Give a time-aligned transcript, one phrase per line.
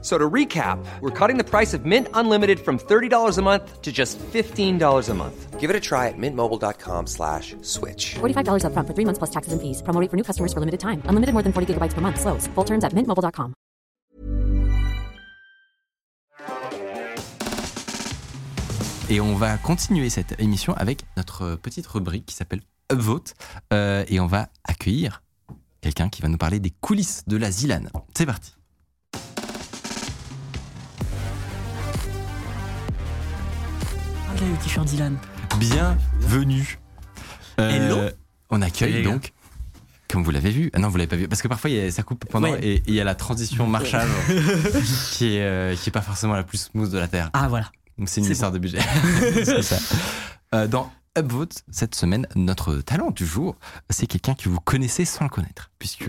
[0.00, 3.90] So to recap, we're cutting the price of Mint Unlimited from $30 a month to
[3.90, 5.58] just $15 a month.
[5.58, 8.14] Give it a try at mintmobile.com slash switch.
[8.20, 9.82] $45 upfront for three months plus taxes and fees.
[9.82, 11.02] Promo rate for new customers for limited time.
[11.10, 12.20] Unlimited more than 40 gigabytes per month.
[12.20, 12.46] Slows.
[12.54, 13.54] Full terms at mintmobile.com.
[19.10, 22.60] Et on va continuer cette émission avec notre petite rubrique qui s'appelle
[22.92, 23.34] Upvote.
[23.72, 25.22] Euh, et on va accueillir
[25.80, 27.84] quelqu'un qui va nous parler des coulisses de la Zilan.
[28.14, 28.57] C'est parti.
[34.38, 35.16] Regarde le t-shirt Dylan.
[35.58, 36.78] Bienvenue.
[37.60, 38.10] Euh, Hello.
[38.50, 39.32] On accueille donc,
[40.08, 41.80] comme vous l'avez vu, ah non, vous l'avez pas vu, parce que parfois il y
[41.80, 42.60] a- ça coupe pendant Ouais.
[42.62, 44.08] et et il y a la transition marchage
[45.12, 47.30] qui est, euh, qui est pas forcément la plus smooth de la Terre.
[47.32, 47.70] Ah voilà.
[47.98, 48.78] Donc c'est une histoire de budget.
[49.44, 49.76] c'est ça.
[50.54, 53.56] Euh, dans Upvote, cette semaine, notre talent du jour,
[53.90, 56.08] c'est quelqu'un que vous connaissez sans le connaître, puisque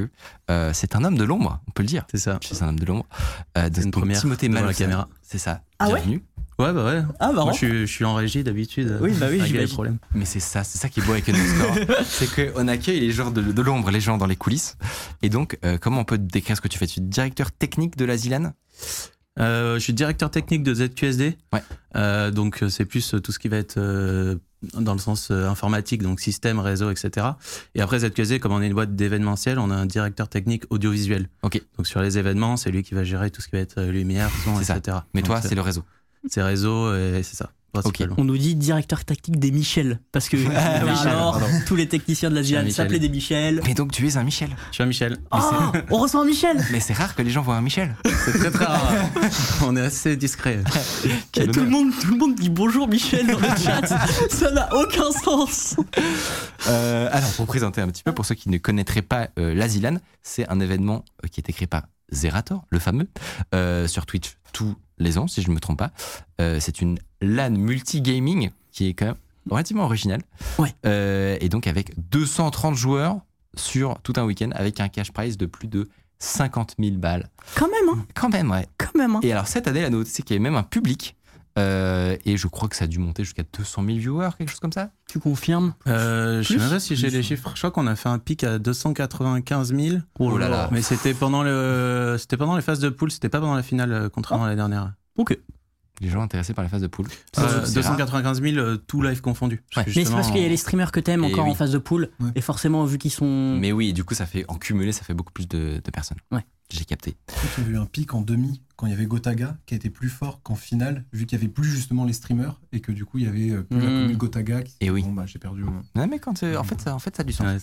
[0.52, 2.06] euh, c'est un homme de l'ombre, on peut le dire.
[2.12, 2.38] C'est ça.
[2.44, 3.08] C'est un homme de l'ombre.
[3.58, 5.08] Euh, C'est une donc première Timothée la caméra.
[5.24, 5.62] C'est ça.
[5.80, 6.18] Ah Bienvenue.
[6.18, 6.24] Ouais,
[6.74, 7.02] bah ouais.
[7.20, 7.46] Ah, marrant.
[7.46, 8.98] Moi, je suis, je suis en régie d'habitude.
[9.02, 9.74] Oui, bah oui, Régler les j'imagine.
[9.74, 9.98] problèmes.
[10.14, 11.76] Mais c'est ça, c'est ça qui est beau avec Underscore.
[12.06, 14.78] c'est qu'on accueille les gens de, de l'ombre, les gens dans les coulisses.
[15.22, 16.88] Et donc, euh, comment on peut décrire ce que tu fais?
[16.88, 18.54] Tu es directeur technique de la Zilan?
[19.40, 21.38] Euh, je suis directeur technique de ZQSD.
[21.54, 21.64] Ouais.
[21.96, 24.36] Euh, donc, euh, c'est plus euh, tout ce qui va être euh,
[24.74, 27.26] dans le sens euh, informatique, donc système, réseau, etc.
[27.74, 31.30] Et après, ZQSD, comme on est une boîte d'événementiel, on a un directeur technique audiovisuel.
[31.44, 31.62] Ok.
[31.78, 33.92] Donc, sur les événements, c'est lui qui va gérer tout ce qui va être euh,
[33.92, 34.78] lumière, son, C'est ça.
[34.78, 34.98] etc.
[35.14, 35.86] Mais Donc, toi, c'est le réseau.
[36.28, 37.52] C'est réseau et c'est ça.
[38.18, 40.00] On nous dit directeur tactique des Michel.
[40.12, 41.48] Parce que Ah, Michel, alors, pardon.
[41.68, 42.74] tous les techniciens de la Zilan Michel.
[42.74, 43.62] s'appelaient des Michel.
[43.66, 44.50] Mais donc, tu es un Michel.
[44.70, 45.18] Je suis un Michel.
[45.32, 45.38] Oh,
[45.92, 47.96] on reçoit un Michel Mais c'est rare que les gens voient un Michel.
[48.26, 48.92] C'est très très rare.
[49.64, 50.64] on est assez discret.
[51.38, 53.86] Et tout le, monde, tout le monde dit bonjour Michel dans le chat.
[54.30, 55.76] Ça n'a aucun sens.
[56.68, 59.68] Euh, alors, pour présenter un petit peu, pour ceux qui ne connaîtraient pas euh, la
[59.68, 63.08] Zilan, c'est un événement euh, qui est créé par Zerator, le fameux,
[63.54, 65.92] euh, sur Twitch tous les ans, si je ne me trompe pas.
[66.42, 69.16] Euh, c'est une LAN multi-gaming qui est quand même
[69.50, 70.22] relativement originale.
[70.58, 70.74] Ouais.
[70.86, 73.20] Euh, et donc, avec 230 joueurs
[73.56, 75.88] sur tout un week-end, avec un cash prize de plus de
[76.20, 77.30] 50 000 balles.
[77.56, 78.06] Quand même, hein.
[78.14, 78.68] Quand même, ouais.
[78.78, 79.20] Quand même, hein.
[79.24, 81.16] Et alors, cette année, la nouveauté, c'est qu'il y avait même un public.
[81.58, 84.60] Euh, et je crois que ça a dû monter jusqu'à 200 000 viewers, quelque chose
[84.60, 84.92] comme ça.
[85.08, 87.52] Tu confirmes Euh, je sais Plus même pas si j'ai les chiffres.
[87.56, 89.98] Je crois qu'on a fait un pic à 295 000.
[90.20, 90.70] Oh là là.
[90.72, 93.12] Mais c'était pendant le, c'était pendant les phases de poule.
[93.12, 94.94] C'était pas pendant la finale, euh, contrairement à la dernière.
[95.18, 95.38] Ok.
[96.02, 97.08] Les gens intéressés par la phase de poule.
[97.38, 97.98] Euh, C'est rare.
[97.98, 99.62] 295 000, euh, tout live confondu.
[99.76, 101.52] Parce que Mais c'est parce qu'il y a les streamers que t'aimes encore oui.
[101.52, 102.10] en phase de poule.
[102.20, 102.30] Ouais.
[102.36, 103.58] Et forcément, vu qu'ils sont.
[103.60, 106.18] Mais oui, du coup, ça fait en cumulé, ça fait beaucoup plus de, de personnes.
[106.32, 106.46] Ouais.
[106.72, 107.18] J'ai capté.
[107.58, 109.78] Il y a eu un pic en demi quand il y avait Gotaga qui a
[109.78, 112.92] été plus fort qu'en finale, vu qu'il y avait plus justement les streamers et que
[112.92, 114.02] du coup il y avait euh, plus la Mm.
[114.04, 114.62] commune Gotaga.
[114.62, 114.76] Qui...
[114.82, 115.02] Et oui.
[115.02, 115.64] Bon, bah, j'ai perdu.
[115.64, 117.48] mon- Non, mais quand, euh, en, fait, ça, en fait, ça a du sens.
[117.48, 117.58] Ouais,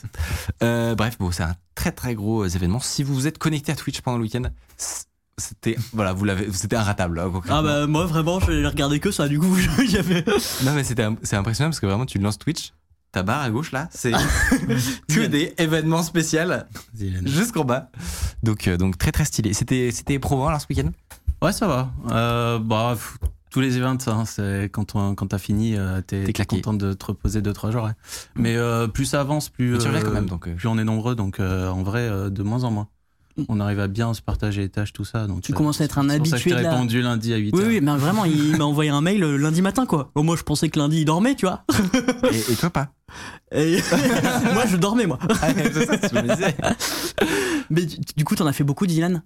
[0.64, 2.80] Euh, bref, bon, c'est un très très gros événement.
[2.80, 4.42] Si vous vous êtes connecté à Twitch pendant le week-end,
[5.38, 7.19] c'était voilà, vous l'avez, c'était inratable.
[7.20, 7.30] hein.
[7.48, 9.54] Ah bah moi vraiment je regardé que ça du coup
[9.88, 10.24] j'avais
[10.64, 12.72] Non, mais c'était, c'est impressionnant parce que vraiment, tu lances Twitch,
[13.12, 14.12] ta barre à gauche là, c'est
[15.08, 16.41] que des événements spéciaux
[17.25, 17.91] jusqu'en bas.
[18.42, 19.52] Donc, euh, donc très très stylé.
[19.52, 20.91] C'était, c'était éprouvant alors ce week-end?
[21.42, 21.91] Ouais, ça va.
[22.10, 23.19] Euh, bah, pff,
[23.50, 27.06] tous les events, hein, c'est quand, on- quand t'as fini, euh, t'es, content de te
[27.06, 27.84] reposer 2-3 jours.
[27.84, 27.92] ouais.
[28.36, 30.54] Mais euh, plus ça avance, plus, euh, quand même, donc, euh.
[30.54, 31.14] plus on est nombreux.
[31.14, 32.88] Donc euh, en vrai, euh, de moins en moins.
[33.48, 35.26] On arrive à bien se partager les tâches, tout ça.
[35.26, 36.70] Donc, Tu euh, commences à être un c'est pour ça que je habitué de la-
[36.72, 37.69] répondu lundi à 8 Oui heures.
[37.69, 40.10] oui mais vraiment il m'a envoyé un mail euh, lundi matin quoi.
[40.14, 41.64] Bon, moi je pensais que lundi il dormait tu vois.
[42.32, 42.88] Et, et toi pas
[43.52, 43.78] Et
[44.54, 45.19] moi je dormais moi.
[45.42, 46.16] Ah, c'est ça, que.
[47.70, 49.22] Mais du, du coup t'en as fait beaucoup Dylan?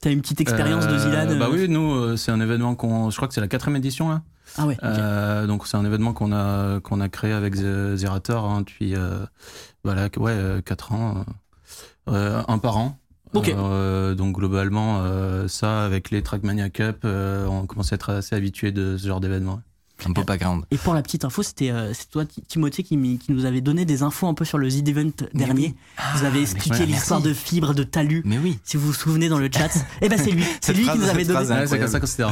[0.00, 2.74] T'as une petite expérience de Euh, Dylan Bah euh, oui, nous, euh, c'est un événement
[2.74, 3.08] qu'on.
[3.10, 4.22] Je crois que c'est la quatrième édition là.
[4.58, 4.76] Ah ouais.
[4.82, 9.24] Euh, donc c'est un événement qu'on a qu'on a créé avec Zerator hein, depuis euh,
[9.84, 11.24] voilà que- ouais euh, quatre ans,
[12.08, 12.98] euh, euh, un par an.
[13.34, 13.48] Ok.
[13.48, 18.34] Euh, donc globalement euh, ça avec les Trackmania Cup, euh, on commence à être assez
[18.34, 19.60] habitué de ce genre d'événement.
[20.06, 20.64] Un beau background.
[20.72, 22.96] Et pour la petite info, c'était euh, c'est toi, Ti- Timothée, qui,
[23.28, 25.76] nous avait donné des infos un peu sur le Z Event dernier.
[26.16, 28.22] vous avez expliqué ouais, l'histoire de fibres, de talus.
[28.24, 28.58] Mais oui.
[28.64, 29.70] Si vous vous souvenez dans le chat,
[30.02, 31.66] eh ben c'est lui, c'est lui phrase- qui nous avait donné.
[31.68, 32.24] c'est comme ça qu'on s'était.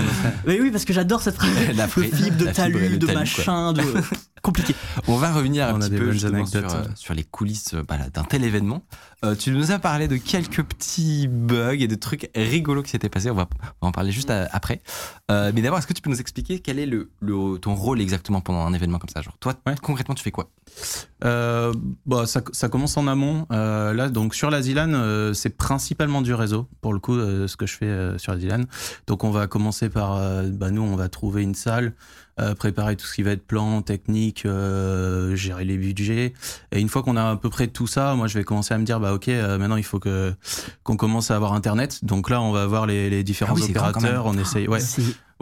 [0.45, 3.15] Mais oui, parce que j'adore cette phrase La de fibres, de talus, de talus, quoi.
[3.15, 3.83] machin, de.
[4.43, 4.75] compliqué.
[5.09, 8.25] On va revenir un On petit peu sur, euh, sur les coulisses euh, bah, d'un
[8.25, 8.83] tel événement.
[9.25, 13.09] Euh, tu nous as parlé de quelques petits bugs et de trucs rigolos qui s'étaient
[13.09, 13.31] passés.
[13.31, 13.49] On va,
[13.81, 14.83] on va en parler juste à- après.
[15.31, 18.01] Euh, mais d'abord, est-ce que tu peux nous expliquer quel est le, le- ton rôle
[18.01, 19.23] exactement pendant un événement comme ça?
[19.23, 19.75] Genre, toi, Ouais.
[19.81, 20.51] concrètement, tu fais quoi?
[21.25, 21.73] Euh,
[22.07, 23.47] bah, ça, ça commence en amont.
[23.51, 27.77] Là, donc sur la Zilan, c'est principalement du réseau, pour le coup, ce que je
[27.77, 28.65] fais sur la Zilan.
[29.07, 30.19] Donc on va commencer par,
[30.51, 31.95] bah, nous, on va trouver une salle,
[32.55, 36.33] préparer tout ce qui va être plan, technique, euh, gérer les budgets.
[36.73, 38.79] Et une fois qu'on a à peu près tout ça, moi, je vais commencer à
[38.79, 40.35] me dire, bah ok, euh, maintenant il faut que
[40.83, 42.05] qu'on commence à avoir Internet.
[42.05, 44.27] Donc là, on va voir les, les différents Ah oui, quand opérateurs.
[44.27, 44.67] On essaye.
[44.69, 44.81] Ouais,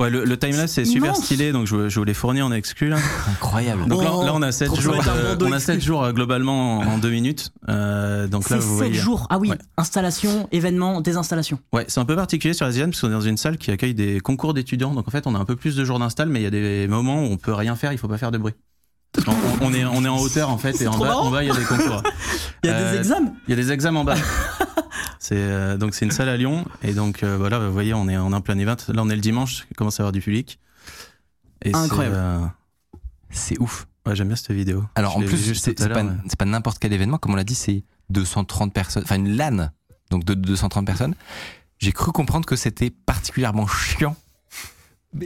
[0.01, 0.11] ouais.
[0.11, 1.25] Le, le timelapse c'est super immense.
[1.25, 2.97] stylé, donc je, je vous l'ai fourni en exclu là.
[3.31, 3.87] Incroyable.
[3.87, 5.75] Donc là, Oh, là, on a 7 trop jours, de- on a exclu.
[5.75, 7.53] sept jours euh, globalement en 2 minutes.
[7.69, 8.95] Euh, donc là, vous 7 voyez.
[8.95, 9.27] jours.
[9.31, 9.59] Ah oui, Ouais.
[9.77, 11.59] installation, événement, désinstallation.
[11.73, 13.71] Ouais, c'est un peu particulier sur la Zilan parce qu'on est dans une salle qui
[13.71, 14.95] accueille des concours d'étudiants.
[14.95, 16.51] Donc en fait, on a un peu plus de jours d'install, mais il y a
[16.51, 18.55] des moments où on peut rien faire, il faut pas faire de bruit.
[19.27, 19.33] On,
[19.67, 21.27] on est, on est en hauteur en fait, et en bas, marrant.
[21.27, 22.03] en bas, il y a des concours.
[22.63, 23.33] Il y a Euh, des examens.
[23.49, 24.15] Il y a des examens en bas.
[25.31, 28.09] C'est euh, donc c'est une salle à Lyon et donc euh, voilà, vous voyez, on
[28.09, 28.75] est en plein event.
[28.89, 30.59] Là, on est le dimanche, il commence à y avoir du public?
[31.63, 32.17] Et c'est, Incroyable.
[32.19, 32.41] euh,
[33.31, 33.87] C'est ouf.
[34.07, 34.85] ouais, j'aime bien cette vidéo.
[34.97, 37.17] Alors Je en plus, c'est pas, n'importe quel événement.
[37.19, 39.05] Comme on l'a dit, c'est 230 personnes.
[39.05, 39.69] Enfin, une LAN.
[40.11, 41.15] Donc de 230 personnes.
[41.79, 44.17] J'ai cru comprendre que c'était particulièrement chiant.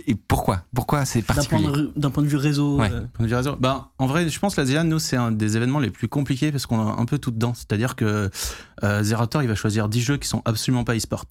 [0.06, 0.62] Et pourquoi?
[0.74, 1.72] Pourquoi c'est D'un point, particulier?
[1.72, 2.78] de, d'un point de vue réseau.
[2.78, 2.90] Ouais.
[2.90, 3.54] euh, Point de vue réseau.
[3.60, 6.08] Ben, en vrai, je pense que la Zilan, nous, c'est un des événements les plus
[6.08, 7.52] compliqués parce qu'on a un peu tout dedans.
[7.54, 8.30] C'est-à-dire que
[8.82, 11.26] euh, Zerator, il va choisir 10 jeux qui sont absolument pas e-sport.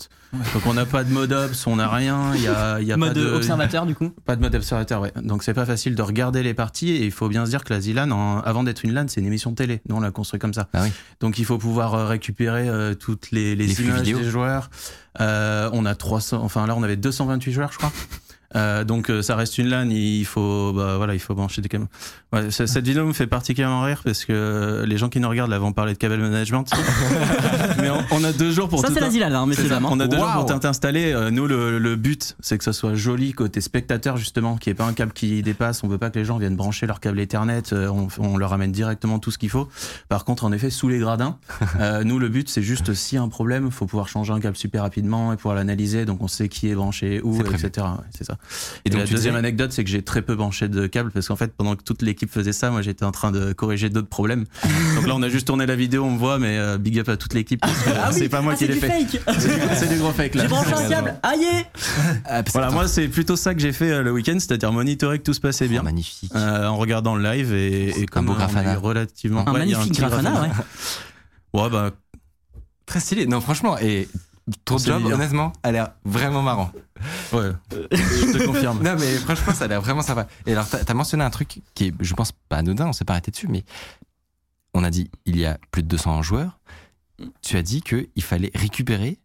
[0.53, 2.91] Donc on n'a pas de mode ops, on n'a rien, il y a, il y
[2.91, 4.09] a mode pas de observateur, du coup.
[4.25, 5.11] Pas de mode observateur, ouais.
[5.21, 7.73] Donc c'est pas facile de regarder les parties et il faut bien se dire que
[7.73, 9.81] la Zilan, en- avant d'être une LAN, c'est une émission de télé.
[9.89, 10.69] Nous, on l'a construit comme ça.
[10.73, 10.91] Ah oui.
[11.19, 14.19] Donc il faut pouvoir euh, récupérer euh, toutes les, les, Les flux images vidéo.
[14.19, 14.69] des joueurs.
[15.21, 17.91] Euh, on a 300, enfin là on avait 228 joueurs, je crois.
[18.55, 21.69] Euh, donc euh, ça reste une LAN, il faut, bah, voilà, il faut brancher des
[21.69, 21.87] câbles.
[22.31, 25.59] Ouais, cette vidéo me fait particulièrement rire parce que les gens qui nous regardent là
[25.59, 26.65] vont parler de câble management.
[27.79, 29.85] Mais on, on a deux jours pour Ça, c'est la Zilan, hein, messieurs dames.
[29.85, 29.89] hein.
[29.91, 31.11] On a deux jours pour tout installer.
[31.13, 34.75] Euh, nous, le, le but, c'est que ça soit joli côté spectateur, justement, qu'il n'y
[34.75, 35.83] ait pas un câble qui dépasse.
[35.83, 37.61] On veut pas que les gens viennent brancher leur câble Ethernet.
[37.73, 39.67] Euh, on, on leur amène directement tout ce qu'il faut.
[40.09, 41.37] Par contre, en effet, sous les gradins,
[41.79, 44.39] euh, nous, le but, c'est juste s'il y a un problème, faut pouvoir changer un
[44.39, 46.05] câble super rapidement et pouvoir l'analyser.
[46.05, 47.69] Donc, on sait qui est branché où, etc.
[47.77, 48.37] Ouais, c'est ça.
[48.85, 51.11] Et Et, donc, la deuxième disais- anecdote, c'est que j'ai très peu branché de câbles
[51.11, 53.89] parce qu'en fait, pendant que toute l'équipe faisait ça, moi, j'étais en train de corriger
[53.89, 54.45] d'autres problèmes.
[54.95, 57.09] Donc là, on a juste tourné la vidéo, on me voit, mais euh, big up
[57.09, 57.59] à toute l'équipe.
[57.63, 59.05] Ah oui, c'est pas moi ah, qui c'est l'ai du fait.
[59.05, 59.21] fake.
[59.75, 60.43] C'est du gros fake là.
[60.43, 61.15] J'ai branché un câble.
[61.23, 61.45] Aïe
[62.25, 65.23] Ah, Voilà, moi c'est plutôt ça que j'ai fait euh, le week-end, c'est-à-dire monitorer que
[65.23, 65.83] tout se passait Oh, bien.
[65.83, 66.31] magnifique.
[66.35, 68.75] euh, en regardant le live et, et comme beau eu Grafana.
[68.77, 71.61] relativement Un Ouais, magnifique petit Grafana, ouais.
[71.61, 71.91] Ouais, bah
[72.85, 73.25] Très stylé.
[73.27, 74.07] Non, franchement, et
[74.65, 76.71] ton job, honnêtement, a l'air vraiment marrant.
[77.31, 78.79] ouais, je te confirme.
[78.83, 80.27] Non, mais franchement, ça a l'air vraiment sympa.
[80.45, 83.05] Et alors, t'as as mentionné un truc qui est, je pense, pas anodin, on s'est
[83.05, 83.63] pas arrêté dessus, mais
[84.73, 86.59] on a dit il y a plus de 200 joueurs.
[87.41, 89.19] Tu as dit qu'il fallait récupérer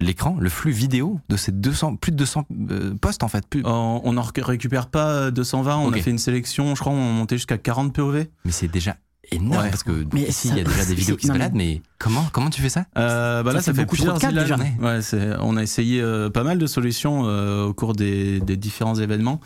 [0.00, 3.46] l'écran, le flux vidéo de ces 200, plus de 200 euh, postes en fait.
[3.46, 6.92] Plus, On on en rec- récupère pas 220, on a fait une sélection, je crois,
[6.92, 8.26] on montait jusqu'à 40 POV.
[8.44, 8.96] Mais c'est déjà
[9.32, 9.70] énorme Ouais.
[9.70, 12.26] parce que Mais ici, il y a déjà des vidéos qui se baladent, mais comment,
[12.32, 12.84] comment tu fais ça?
[12.98, 14.56] Euh, bah Ça là, fait ça fait beaucoup trop plusieurs de déjà.
[14.80, 18.56] Ouais, c'est- on a essayé euh, pas mal de solutions euh, au cours des, des
[18.56, 19.40] différents événements.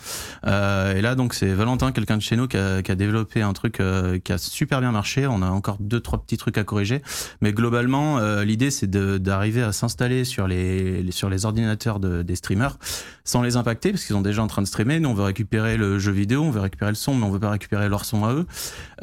[0.46, 3.42] Euh, et là, donc, c'est Valentin, quelqu'un de chez nous, qui a, qui a développé
[3.42, 5.26] un truc euh, qui a super bien marché.
[5.26, 7.02] On a encore deux, trois petits trucs à corriger.
[7.40, 12.00] Mais globalement, euh, l'idée, c'est de- d'arriver à s'installer sur les, les- sur les ordinateurs
[12.00, 12.78] de- des streamers
[13.24, 15.00] sans les impacter, parce qu'ils sont déjà en train de streamer.
[15.00, 17.38] Nous, on veut récupérer le jeu vidéo, on veut récupérer le son, mais on veut
[17.38, 18.46] pas récupérer leur son à eux.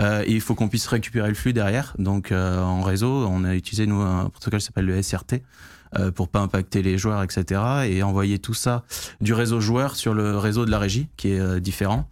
[0.01, 1.93] Euh, et il faut qu'on puisse récupérer le flux derrière.
[1.99, 5.41] Donc euh, en réseau, on a utilisé nous un protocole qui s'appelle le SRT
[5.97, 7.61] euh, pour pas impacter les joueurs, etc.
[7.87, 8.83] Et envoyer tout ça
[9.21, 12.09] du réseau joueur sur le réseau de la régie, qui est euh, différent.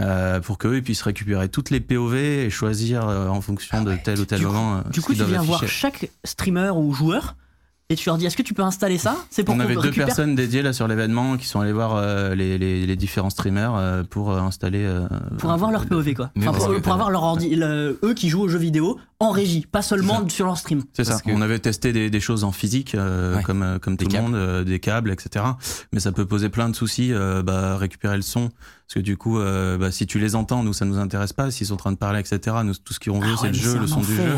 [0.00, 4.18] euh, pour qu'eux puissent récupérer toutes les POV et choisir euh, en fonction de tel
[4.20, 4.76] ou tel Du coup- moment.
[4.78, 7.36] euh, Du coup, tu viens voir chaque streamer ou joueur
[7.92, 9.16] et tu leur dis est-ce que tu peux installer ça?
[9.30, 10.06] C'est pour On avait deux récupère.
[10.06, 13.74] personnes dédiées là sur l'événement qui sont allées voir euh, les, les- les différents streamers
[13.76, 14.88] euh, pour euh, installer.
[15.38, 16.30] Pour avoir leur le- POV quoi.
[16.38, 19.82] Enfin, pour, avoir leur ordi, le- eux qui jouent aux jeux vidéo en régie, pas
[19.82, 20.82] seulement sur leur stream.
[20.92, 21.18] C'est ça.
[21.20, 23.42] Que- On avait testé des, des choses en physique, euh, Ouais.
[23.42, 25.44] comme, euh, comme Des tout le monde, euh, des câbles, etc.
[25.92, 27.12] Mais ça peut poser plein de soucis.
[27.12, 30.62] euh, bah, récupérer le son, parce que du coup, euh, bah, si tu les entends,
[30.62, 31.50] nous, ça nous intéresse pas.
[31.50, 32.56] S'ils sont en train de parler, etc.
[32.64, 34.36] Nous, tout ce qu'on veut, Ah c'est ouais, le jeu, le son du jeu.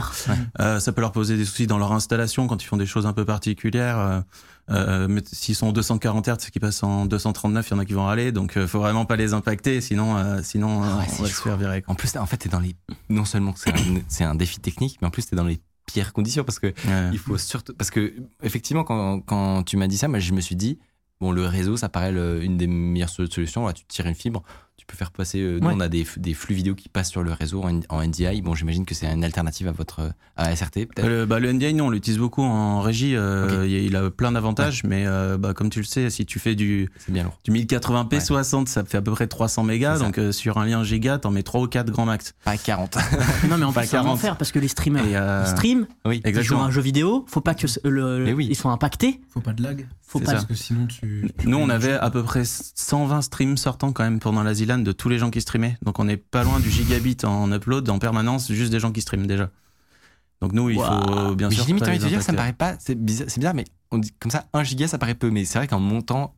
[0.61, 3.07] Euh, ça peut leur poser des soucis dans leur installation quand ils font des choses
[3.07, 4.23] un peu particulières.
[4.71, 7.79] Euh, euh, mais s'ils sont en 240 Hz, qui passent en 239, il y en
[7.81, 8.33] a qui vont râler.
[8.33, 11.29] Donc, euh, faut vraiment pas les impacter, sinon, euh, sinon, Ah ouais, euh, on va
[11.29, 11.83] se faire virer.
[11.83, 11.93] quoi.
[11.93, 12.75] En plus, en fait, t'es dans les.
[13.11, 13.55] Non seulement
[14.09, 17.11] c'est un, défi technique, mais en plus, t'es dans les pires conditions parce que Ouais.
[17.13, 17.75] il faut surtout.
[17.75, 20.79] Parce que, effectivement, quand, quand tu m'as dit ça, moi, je me suis dit,
[21.21, 23.67] bon, le réseau, ça paraît le- une des meilleures sol- solutions.
[23.67, 24.43] Là, tu tires une fibre,
[24.77, 25.41] Tu peux faire passer.
[25.41, 25.75] euh, nous, Ouais.
[25.77, 28.43] on a des, des flux vidéo qui passent sur le réseau en, en NDI.
[28.43, 31.07] Bon, j'imagine que c'est une alternative à votre à SRT, peut-être.
[31.07, 33.15] Le, bah, le NDI, nous, on l'utilise beaucoup en régie.
[33.17, 36.39] euh, il- Il a plein d'avantages, mais euh, bah, comme tu le sais, si tu
[36.39, 37.39] fais du, C'est bien lourd.
[37.45, 38.21] du 1080p Ouais.
[38.21, 39.99] 60, ça fait à peu près 300 mégas.
[40.01, 42.35] Donc euh, sur un lien giga, t'en mets 3 ou 4 grand max.
[42.45, 42.97] Pas 40.
[43.49, 44.13] Non, mais en c'est un 40.
[44.13, 47.25] enfer parce que les streamers, euh, ils streament, oui, ils jouent à un jeu vidéo,
[47.29, 48.49] faut pas que le, oui.
[48.51, 49.21] ils soient impactés.
[49.31, 49.87] Faut pas de lag.
[50.07, 50.27] Faut pas.
[50.27, 50.33] ça.
[50.33, 51.31] Parce que sinon, tu.
[51.39, 54.93] tu Nous, on avait à peu près 120 streams sortants quand même pendant la De
[54.93, 55.77] tous les gens qui streamaient.
[55.83, 59.01] Donc on est pas loin du gigabit en upload en permanence, juste des gens qui
[59.03, 59.51] streament déjà.
[60.41, 61.65] Donc nous, il faut bien mais sûr.
[61.65, 62.75] j'ai limite envie de dire, ça me paraît pas.
[62.79, 65.31] C'est bizarre, mais on dit comme ça, 1 giga, ça paraît peu.
[65.31, 66.35] Mais c'est vrai qu'en montant,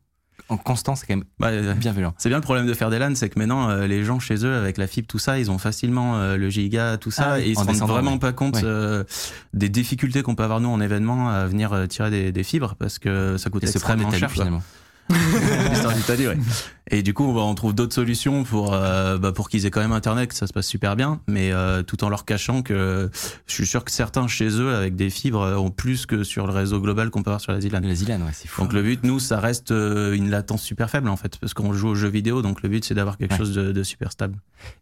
[0.49, 2.13] en constant, c'est quand même Bah, euh, bienveillant.
[2.17, 4.45] C'est bien le problème de faire des LAN, c'est que maintenant euh, les gens chez
[4.45, 7.39] eux avec la fibre tout ça, ils ont facilement euh, le giga tout ça Ah
[7.41, 8.19] et ils se En rendent vraiment ouais.
[8.19, 8.61] pas compte Ouais.
[8.63, 9.03] euh,
[9.53, 12.99] des difficultés qu'on peut avoir nous en événement à venir tirer des, des fibres parce
[12.99, 14.31] que ça coûte Et extrêmement cher.
[14.31, 14.61] finalement.
[16.09, 16.37] ouais.
[16.89, 19.81] Et du coup, bah, on trouve d'autres solutions pour euh, bah, pour qu'ils aient quand
[19.81, 23.09] même internet, que ça se passe super bien, mais euh, tout en leur cachant que
[23.45, 26.47] je suis sûr que certains chez eux avec des fibres euh, ont plus que sur
[26.47, 27.81] le réseau global qu'on peut avoir sur la ZLAN.
[27.81, 28.61] La Zilan, ouais, c'est fou.
[28.61, 31.89] Donc le but, nous, ça reste une latence super faible en fait, parce qu'on joue
[31.89, 33.37] aux jeux vidéo, donc le but c'est d'avoir quelque Ouais.
[33.37, 34.37] chose de, de super stable.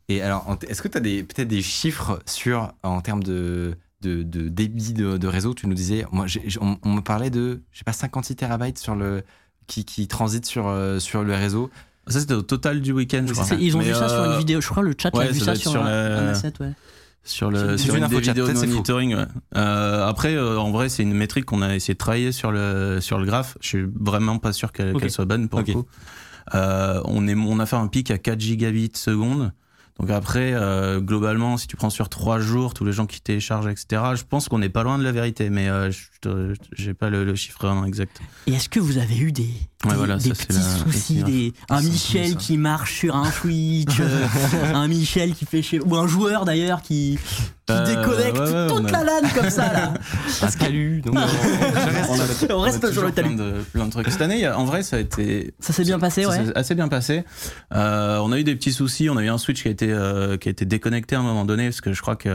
[0.08, 4.22] Et alors, est-ce que tu as des, peut-être des chiffres sur, en termes de, de,
[4.22, 5.56] de débit de, de réseau?
[5.56, 6.28] Tu nous disais, moi,
[6.62, 9.24] on, on me parlait de, je sais pas, 56 terabytes sur le,
[9.68, 11.70] qui, qui transitent sur, euh, sur le réseau.
[12.08, 13.46] Ça c'était au total du week-end, je crois.
[13.60, 14.62] Ils ont Mais, vu ça sur euh, une vidéo.
[14.62, 16.72] Je crois le chat ouais, a vu ça sur, sur un, la- un asset, ouais.
[17.24, 19.16] sur le sur une des vidéos de monitoring.
[19.16, 19.26] ouais.
[19.58, 23.00] Euh, après, euh, en vrai, c'est une métrique qu'on a essayé de travailler sur le
[23.02, 23.58] sur le graphe.
[23.60, 25.86] Je suis vraiment pas sûr qu'elle soit bonne pour le coup.
[26.54, 29.52] Euh, on est on a fait un pic à 4 gigabits seconde.
[30.00, 33.68] Donc après, euh, globalement, si tu prends sur trois jours tous les gens qui téléchargent,
[33.68, 37.10] etc., je pense qu'on n'est pas loin de la vérité, mais euh, je j'ai pas
[37.10, 38.20] le, le chiffre exact.
[38.48, 39.50] Et est-ce que vous avez eu des,
[39.86, 42.36] Ouais, des, voilà, des ça, c'est petits la- soucis, la des, un Michel ça.
[42.36, 44.26] qui marche sur un Switch, euh,
[44.74, 47.18] un Michel qui fait chez ou un joueur d'ailleurs qui,
[47.66, 49.94] qui Euh, déconnecte ouais, ouais, toute on a- la LAN comme ça là.
[50.44, 51.02] Un calu.
[51.02, 51.16] Donc,
[52.50, 53.36] on reste on a sur le toujours talus.
[53.36, 54.10] plein de, plein de trucs.
[54.12, 56.46] Cette année, en vrai, ça a été Ça s'est bien passé, Ça ouais.
[56.46, 57.24] s'est assez bien passé.
[57.74, 59.10] Euh, on a eu des petits soucis.
[59.10, 61.24] On a eu un switch qui a été euh, qui a été déconnecté à un
[61.24, 62.32] moment donné parce que je crois qu'ils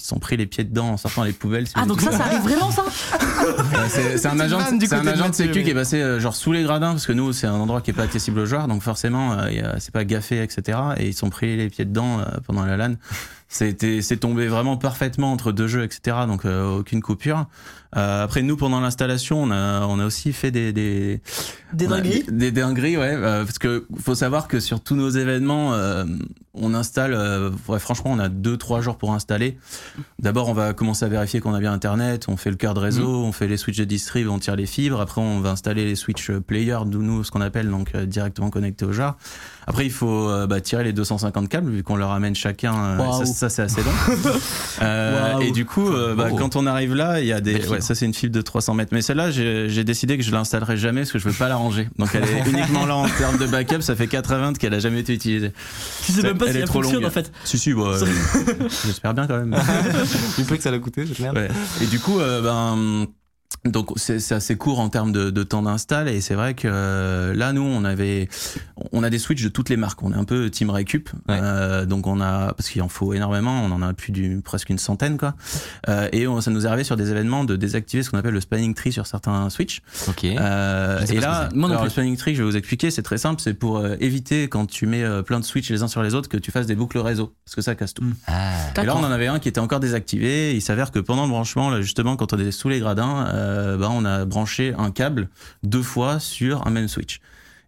[0.00, 1.66] se sont pris les pieds dedans en sortant les poubelles.
[1.68, 2.82] si Ah donc ça, ça arrive vraiment ça
[3.88, 6.34] c'est un agent, c'est un de agent de Mathieu, sécu qui est passé euh, genre
[6.34, 8.68] sous les gradins parce que nous c'est un endroit qui est pas accessible aux joueurs
[8.68, 10.78] donc forcément euh, c'est pas gaffé etc.
[10.98, 12.94] Et ils sont pris les pieds dedans euh, pendant la LAN.
[13.54, 16.16] C'est tombé vraiment parfaitement entre deux jeux etc.
[16.26, 17.48] Donc euh, aucune coupure.
[17.96, 21.20] Euh, après nous pendant l'installation on a on a aussi fait des des
[21.74, 23.14] Des dingueries Des dingueries, ouais.
[23.14, 26.04] euh, parce que faut savoir que sur tous nos événements, euh,
[26.54, 27.14] on installe.
[27.14, 29.56] euh, ouais, franchement, on a deux trois jours pour installer.
[30.20, 32.26] D'abord, on va commencer à vérifier qu'on a bien Internet.
[32.28, 33.24] On fait le cœur de réseau, Mm.
[33.26, 35.00] on fait les switches de distrib, on tire les fibres.
[35.00, 38.50] Après, on va installer les switches player, d'où nous ce qu'on appelle donc euh, directement
[38.50, 39.16] connectés au jar.
[39.66, 42.74] Après, il faut euh, bah, tirer les 250 câbles vu qu'on leur amène chacun.
[42.74, 43.24] euh, Waouh.
[43.24, 43.92] ça, ça, c'est assez long.
[44.82, 46.36] Euh, et du coup, euh, bah, Oh.
[46.36, 47.66] quand on arrive là, il y a des.
[47.68, 48.90] Ouais, ça, c'est une fibre de 300 mètres.
[48.92, 51.56] Mais celle-là, j'ai j'ai décidé que je l'installerai jamais parce que je veux pas la
[51.56, 51.88] ranger.
[51.98, 53.80] Donc, elle est uniquement là en termes de backup.
[53.82, 55.52] Ça fait 80 qu'elle a jamais été utilisée.
[56.04, 57.10] Tu sais même pas Elle si est elle trop fonctionne longue.
[57.10, 57.32] en fait.
[57.44, 58.06] Si, si, bah, euh,
[58.84, 59.56] j'espère bien quand même.
[60.38, 61.36] Du peu que ça l'a coûté, cette merde.
[61.36, 61.48] Ouais.
[61.80, 63.06] Et du coup, euh, ben.
[63.64, 67.32] Donc c'est assez court en termes de, de temps d'install et c'est vrai que euh,
[67.32, 68.28] là nous on avait
[68.90, 71.38] on a des switches de toutes les marques on est un peu team récup Ouais.
[71.40, 74.68] Euh, donc on a parce qu'il en faut énormément on en a plus d'une presque
[74.70, 75.34] une centaine quoi
[75.88, 78.34] Euh, et on- ça nous est arrivé sur des événements de désactiver ce qu'on appelle
[78.34, 80.24] le spanning tree sur certains switches Ok.
[80.24, 81.48] euh, et là.
[81.54, 83.94] Moi alors, le spanning tree, je vais vous expliquer, c'est très simple, c'est pour euh,
[84.00, 86.50] éviter quand tu mets euh, plein de switches les uns sur les autres que tu
[86.50, 88.02] fasses des boucles réseau, parce que ça casse tout.
[88.26, 88.50] Ah.
[88.80, 90.54] Et là, on en avait un qui était encore désactivé.
[90.56, 93.76] Il s'avère que pendant le branchement, là, justement, quand on est sous les gradins, euh,
[93.76, 95.28] bah, on a branché un câble
[95.62, 97.20] deux fois sur un même switch.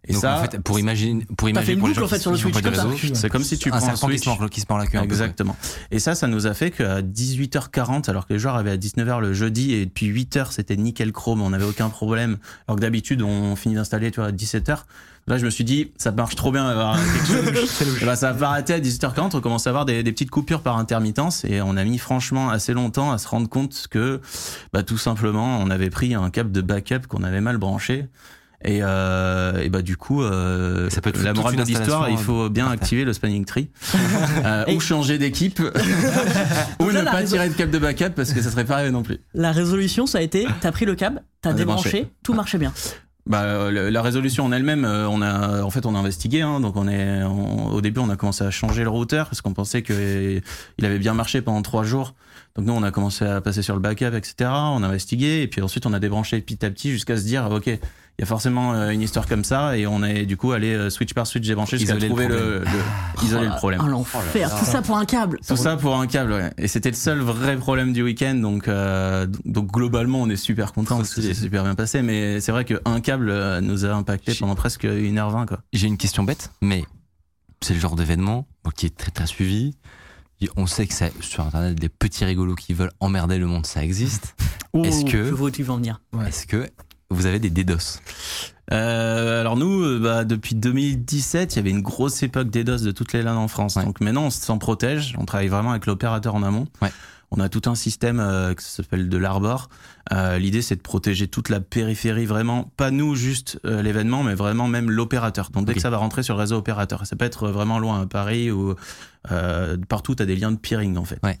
[0.07, 2.05] Et Donc, ça, en fait, pour imaginer, pour fait imaginer une pour les boucle, gens
[2.05, 4.23] en fait, sur le switch, c'est comme si tu un prends un qui switch.
[4.23, 4.99] se mord, qui se mord la queue.
[4.99, 5.55] Exactement.
[5.89, 9.19] Et ça, ça nous a fait qu'à 18h40, alors que les joueurs avaient à 19h
[9.19, 12.37] le jeudi et depuis 8h c'était nickel chrome, on n'avait aucun problème.
[12.67, 14.83] Alors que d'habitude on finit d'installer, tu vois, à 17h.
[15.27, 17.99] Là, je me suis dit, ça marche trop bien d'avoir quelque chose.
[18.05, 19.35] Bah, ça va pas arrêter à 18h40.
[19.35, 22.49] On commence à avoir des, des petites coupures par intermittence et on a mis franchement
[22.49, 24.21] assez longtemps à se rendre compte que,
[24.71, 28.07] bah, tout simplement, on avait pris un câble de backup qu'on avait mal branché.
[28.63, 32.09] Et, euh, et bah du coup, euh, Ça peut être la toute morale de l'histoire,
[32.09, 32.81] il faut bien par terre.
[32.81, 33.69] activer le spanning tree
[34.45, 35.59] euh, ou changer d'équipe
[36.79, 38.91] ou Là, ne pas tirer de câble de backup parce que ça serait pas arrivé
[38.91, 39.19] non plus.
[39.35, 42.11] La résolution, ça a été, t'as pris le câble, t'as débranché, débranché.
[42.23, 42.73] tout marchait bien.
[43.27, 46.41] Bah, euh, la résolution en elle-même, euh, on a, en fait, on a investigué.
[46.41, 49.53] Hein, donc, on est, au début, on a commencé à changer le routeur parce qu'on
[49.53, 50.41] pensait que
[50.77, 52.13] il avait bien marché pendant trois jours.
[52.55, 54.51] Donc, nous, on a commencé à passer sur le backup, etc.
[54.51, 57.49] On a investigué et puis ensuite, on a débranché petit à petit jusqu'à se dire,
[57.49, 57.69] ok,
[58.17, 60.73] il y a forcément euh, une histoire comme ça et on est du coup allé
[60.73, 62.63] euh, switch par switch débranché jusqu'à le trouver le, problème.
[63.19, 63.81] le- isoler le problème.
[63.83, 64.21] Ah, l'enfer.
[64.57, 65.39] Tout ça pour un câble.
[65.45, 66.49] Tout ça pour un câble, ouais.
[66.57, 70.71] Et c'était le seul vrai problème du week-end, donc euh, donc globalement on est super
[70.71, 72.01] content parce que c'est super bien passé.
[72.01, 75.59] Mais c'est vrai qu'un câble nous a impacté pendant presque 1h20 quoi.
[75.73, 76.85] J'ai une question bête, mais
[77.61, 79.75] c'est le genre d'événement qui est très très suivi.
[80.57, 83.83] On sait que ça, sur Internet, des petits rigolos qui veulent emmerder le monde, ça
[83.83, 84.35] existe.
[84.83, 86.01] Est-ce que- Je vois où tu veux en venir.
[86.27, 86.69] Est-ce que
[87.09, 87.99] vous avez des DDoS
[88.71, 92.91] Euh, alors nous, euh, bah, depuis 2017, il y avait une grosse époque DDoS de
[92.91, 93.75] toutes les LAN en France.
[93.75, 93.83] Ouais.
[93.85, 95.15] Donc maintenant, on s'en protège.
[95.19, 96.67] On travaille vraiment avec l'opérateur en amont.
[96.81, 96.91] Ouais.
[97.31, 99.69] On a tout un système euh, qui s'appelle de l'Arbor.
[100.13, 104.35] Euh, L'idée, c'est de protéger toute la périphérie, vraiment, pas nous juste euh, l'événement, mais
[104.35, 105.49] vraiment même l'opérateur.
[105.51, 108.01] Donc dès que ça va rentrer sur le réseau opérateur, ça peut être vraiment loin
[108.01, 108.75] à Paris ou
[109.31, 111.19] euh, partout, tu as des liens de peering en fait.
[111.23, 111.39] Ouais.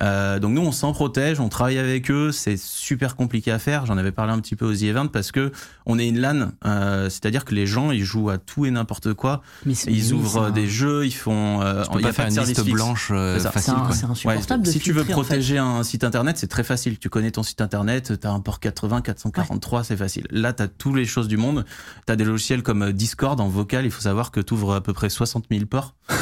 [0.00, 2.32] Euh, donc nous, on s'en protège, on travaille avec eux.
[2.32, 3.86] C'est super compliqué à faire.
[3.86, 5.52] J'en avais parlé un petit peu aux The Event parce que
[5.84, 9.12] on est une LAN, euh, c'est-à-dire que les gens ils jouent à tout et n'importe
[9.14, 9.42] quoi.
[9.64, 11.60] Mais Ils ouvrent des jeux, ils font.
[11.60, 12.72] Euh, Tu peux il y a pas faire une liste fixe.
[12.74, 13.74] blanche euh, C'est facile.
[13.74, 15.28] Ouais, insupportable de si tu veux filtrer, en fait.
[15.28, 16.98] protéger un site internet, c'est très facile.
[16.98, 20.26] Tu connais ton site internet, tu as un port 80, 443, c'est facile.
[20.30, 21.64] Là, tu as toutes les choses du monde.
[22.06, 23.84] Tu as des logiciels comme euh, Discord en vocal.
[23.84, 25.94] Il faut savoir que tu ouvres à peu près 60 000 ports.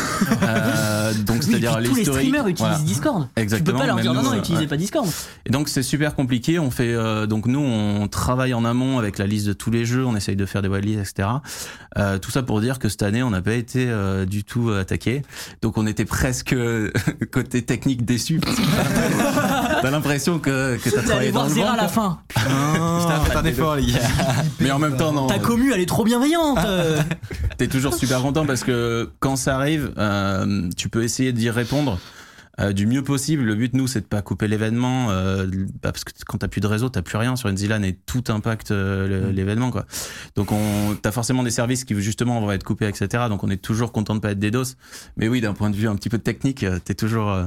[0.42, 2.78] Euh, donc, Oui, c'est-à-dire les streamers utilisent Voilà.
[2.78, 3.28] Discord.
[3.36, 4.68] Exactement, Tu peux pas leur dire non, non, utilisez ouais.
[4.68, 5.06] pas Discord.
[5.44, 6.58] Et donc c'est super compliqué.
[6.58, 9.84] On fait euh, donc nous on travaille en amont avec la liste de tous les
[9.84, 10.06] jeux.
[10.06, 11.28] On essaye de faire des whitelists, etc.
[11.98, 13.92] Euh, tout ça pour dire que cette année on n'a pas été
[14.26, 15.22] du tout attaqué.
[15.62, 16.54] Donc on était presque
[17.32, 18.38] côté technique déçu.
[18.40, 21.73] parce que T'as l'impression que, que t'as travaillé dans le vent.
[21.74, 22.18] À la fin.
[22.34, 23.98] Putain, un effort, les gars.
[24.60, 25.26] Mais en même temps non.
[25.26, 26.58] Ta commu, elle est trop bienveillante.
[27.58, 31.98] T'es toujours super content parce que quand ça arrive, euh, tu peux essayer d'y répondre.
[32.60, 33.42] euh, du mieux possible.
[33.42, 35.44] Le but, nous, c'est de pas couper l'événement, euh,
[35.82, 37.98] bah, parce que quand t'as plus de réseau, t'as plus rien sur une ZLAN et
[38.06, 39.86] tout impacte euh, le- l'événement, quoi.
[40.36, 43.24] Donc, on, t'as forcément des services qui justement vont être coupés, etc.
[43.28, 44.76] Donc, on est toujours content de pas être DDoS.
[45.16, 47.44] Mais oui, d'un point de vue un petit peu technique, euh, t'es toujours, euh,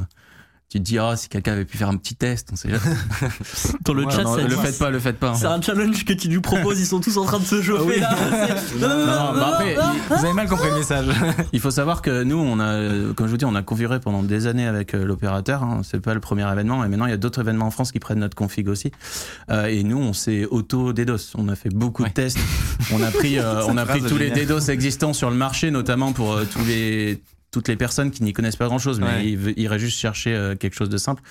[0.70, 2.82] tu te dis, ah, si quelqu'un avait pu faire un petit test, on sait jamais.
[3.86, 5.34] Dans le Ouais, chat, non, ça le dit- faites pas, le faites pas.
[5.36, 8.02] C'est un challenge que tu nous proposes, ils sont tous en train de se chauffer
[8.02, 8.10] là.
[8.68, 9.76] C'est- Non, non, non, bah après.
[10.10, 11.06] Vous avez mal compris le message.
[11.54, 14.24] Il faut savoir que nous, on a, comme je vous dis, on a configuré pendant
[14.24, 15.64] des années avec euh, l'opérateur.
[15.64, 15.82] Hein.
[15.84, 18.00] C'est pas le premier événement, et maintenant il y a d'autres événements en France qui
[18.00, 18.92] prennent notre config aussi.
[19.50, 21.32] Euh, et nous, on s'est auto DDoS.
[21.36, 22.10] On a fait beaucoup Ouais.
[22.10, 22.40] de tests.
[22.92, 24.32] On a pris, euh, on a pris tous les.
[24.32, 27.22] DDoS existants sur le marché, notamment pour euh, tous les
[27.58, 29.26] toutes les personnes qui n'y connaissent pas grand chose, mais Ouais.
[29.32, 31.24] ils iraient juste chercher euh, quelque chose de simple.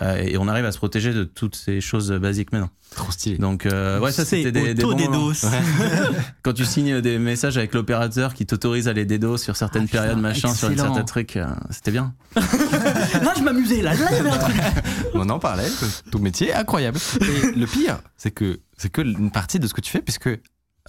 [0.00, 2.70] Euh, et on arrive à se protéger de toutes ces choses basiques maintenant.
[2.96, 3.36] Trop stylé.
[3.36, 5.46] Donc, euh, ouais, ça c'était des, des bons auto-DDoS.
[6.42, 9.86] Quand tu signes des messages avec l'opérateur qui t'autorise à les DDoS sur certaines Ah,
[9.86, 12.14] putain, périodes, machin, sur une certaine truc, euh, c'était bien.
[12.36, 13.92] Là, je m'amusais, là.
[13.94, 14.56] Là, il y avait un truc.
[15.14, 15.68] On en parlait,
[16.10, 16.98] ton métier incroyable.
[17.20, 20.30] Et le pire, c'est que c'est que une partie de ce que tu fais, puisque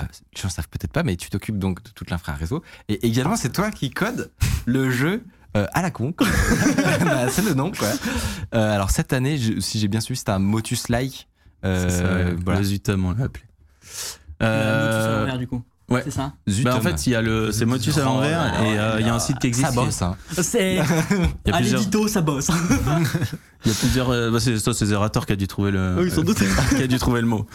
[0.01, 0.05] euh,
[0.35, 2.61] les gens ne savent peut-être pas, mais tu t'occupes donc de toute l'infra réseau.
[2.89, 4.31] Et également, c'est toi qui code
[4.65, 5.23] le jeu
[5.55, 6.13] euh, à la con.
[7.05, 7.87] Bah, c'est le nom, quoi.
[8.53, 11.27] Euh, alors cette année, je- si j'ai bien suivi, c'était un Motus-like.
[11.63, 12.35] Euh, C'est ça, ouais.
[12.43, 12.59] voilà.
[12.59, 13.43] Le Zutum, on l'a appelé.
[14.43, 15.63] Euh, Motus à Euh, l'envers, du coup.
[15.89, 16.01] ouais.
[16.03, 16.71] C'est ça Zutum.
[16.73, 19.09] bah, en fait, il y a le, c'est Motus à l'envers et euh, il y
[19.09, 19.67] a un site qui existe.
[19.67, 20.15] Ça bosse, hein.
[20.41, 20.73] C'est.
[20.73, 22.49] Il y a À plusieurs, l'édito, ça bosse.
[23.65, 25.95] il y a plusieurs, euh, bah, c'est ça, c'est Zerator qui a dû trouver le,
[26.03, 26.37] Oui, sans doute.
[26.69, 27.47] qui a dû trouver le mot.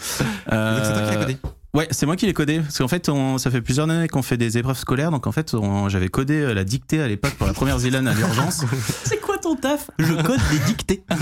[0.51, 1.37] Euh, Donc c'est toi qui l'as codé.
[1.73, 2.59] Ouais, c'est moi qui l'ai codé.
[2.59, 5.09] Parce qu'en fait, on, ça fait plusieurs années qu'on fait des épreuves scolaires.
[5.09, 5.55] Donc en fait,
[5.87, 8.65] j'avais codé euh, la dictée à l'époque pour la première Zilan à l'urgence.
[9.05, 9.89] C'est quoi ton taf?
[9.97, 11.03] Je code des dictées.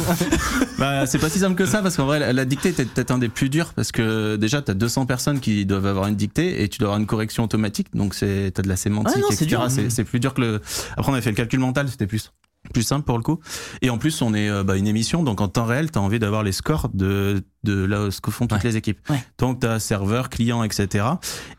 [0.79, 3.11] Bah, c'est pas si simple que ça parce qu'en vrai, la, la dictée était peut-être
[3.11, 6.63] un des plus durs parce que déjà, t'as 200 personnes qui doivent avoir une dictée
[6.63, 7.87] et tu dois avoir une correction automatique.
[7.93, 9.63] Donc c'est, t'as de la sémantique, Ah non, c'est etc.
[9.67, 10.61] C'est, c'est plus dur que le.
[10.95, 12.31] Après, on a fait le calcul mental, c'était plus
[12.73, 13.39] plus simple pour le coup.
[13.81, 16.19] Et en plus, on est euh, bah, une émission, donc en temps réel, t'as envie
[16.19, 18.69] d'avoir les scores de de là ce que font toutes Ouais.
[18.69, 18.99] les équipes.
[19.09, 19.21] Ouais.
[19.37, 21.05] Donc t'as serveur, client, etc.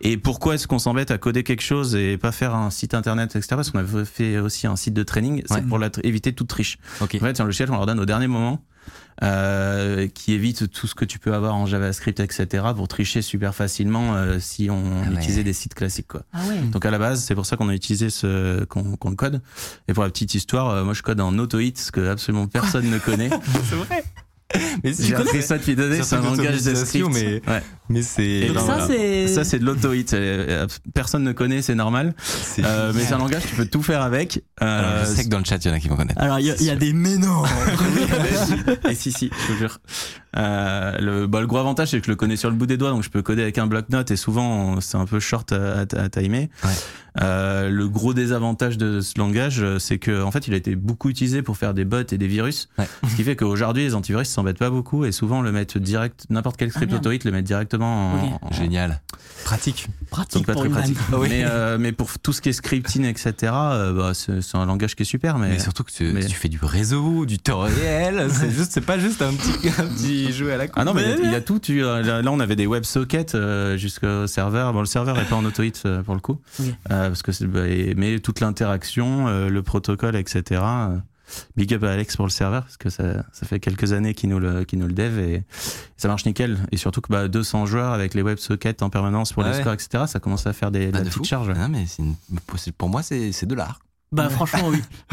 [0.00, 3.36] Et pourquoi est-ce qu'on s'embête à coder quelque chose et pas faire un site internet,
[3.36, 3.48] etc.
[3.50, 5.62] Parce qu'on avait fait aussi un site de training, c'est Ouais.
[5.62, 6.78] pour la éviter toute triche.
[7.02, 7.16] Ok.
[7.16, 8.62] En fait, un logiciel qu'on leur donne au dernier moment,
[9.22, 12.64] euh, qui évite tout ce que tu peux avoir en JavaScript, etc.
[12.74, 15.14] pour tricher super facilement euh, si on Ah ouais.
[15.16, 16.22] utilisait des sites classiques, quoi.
[16.32, 16.58] Ah ouais.
[16.72, 19.42] Donc à la base, c'est pour ça qu'on a utilisé ce qu'on le code.
[19.88, 22.88] Et pour la petite histoire, euh, moi je code en AutoHit, ce que absolument personne
[22.88, 23.30] ne connaît.
[23.68, 24.04] C'est vrai.
[24.84, 27.08] Mais J'ai appris ça depuis des années, C'est c'est un langage de script.
[27.12, 27.62] mais- Ouais.
[27.88, 28.48] Mais c'est.
[28.54, 28.86] Ça, voilà.
[28.86, 29.26] c'est.
[29.28, 32.14] Ça c'est de l'AutoHit, euh, personne ne connaît, c'est normal.
[32.18, 34.42] c'est Euh, mais c'est un langage, tu peux tout faire avec.
[34.60, 36.20] Alors, Euh, je sais que dans le chat, il y en a qui vont connaître.
[36.20, 37.42] Alors, il y, a- il y a des mais non.
[38.88, 39.78] Et si, si, je te jure.
[40.36, 42.76] Euh, le, bah, le gros avantage, c'est que je le connais sur le bout des
[42.76, 45.80] doigts, donc je peux coder avec un bloc-notes et souvent, c'est un peu short à,
[45.80, 46.50] à, à timer.
[46.62, 46.70] Ouais.
[47.20, 51.08] Euh, le gros désavantage de ce langage, c'est que en fait, il a été beaucoup
[51.10, 52.68] utilisé pour faire des bots et des virus.
[52.78, 52.86] Ouais.
[53.10, 56.56] Ce qui fait qu'aujourd'hui, les antivirus s'embêtent pas beaucoup et souvent le mettent direct, n'importe
[56.56, 59.00] quel script Ah, le mettent directement en, Génial.
[59.44, 59.88] Pratique.
[60.10, 60.96] Pratique donc pas pour très pratique.
[61.10, 61.20] vanne.
[61.28, 64.94] Mais, euh, mais pour tout ce qui est scripting, etc., euh, bah, c'est un langage
[64.96, 65.38] qui est super.
[65.38, 68.28] Mais, Mais surtout que tu, mais- tu fais du réseau, du temps réel.
[68.32, 70.74] C'est juste, c'est pas juste un petit, un petit jeu à la con.
[70.76, 71.58] Ah non, mais il y a- il y, a tout.
[71.58, 74.72] Tu, euh, là, là, on avait des WebSockets euh, jusqu'au serveur.
[74.72, 76.40] Bon, le serveur est pas en auto-hit euh, pour le coup.
[76.60, 80.60] Euh, parce que bah, et- mais toute l'interaction, euh, le protocole, etc.
[81.56, 84.30] Big up à Alex pour le serveur parce que ça, ça fait quelques années qu'il
[84.30, 85.42] nous le, qu'il nous le dev et
[85.96, 86.58] ça marche nickel.
[86.72, 89.60] Et surtout que bah, 200 joueurs avec les WebSockets en permanence pour Ah les ouais.
[89.60, 90.04] scores, etc.
[90.06, 91.24] Ça commence à faire des, de Ah, la de petite fou.
[91.24, 91.50] charge.
[91.54, 92.14] Ah non, mais une-
[92.76, 93.80] pour moi, c'est c'est de l'art.
[94.12, 94.82] Bah franchement oui.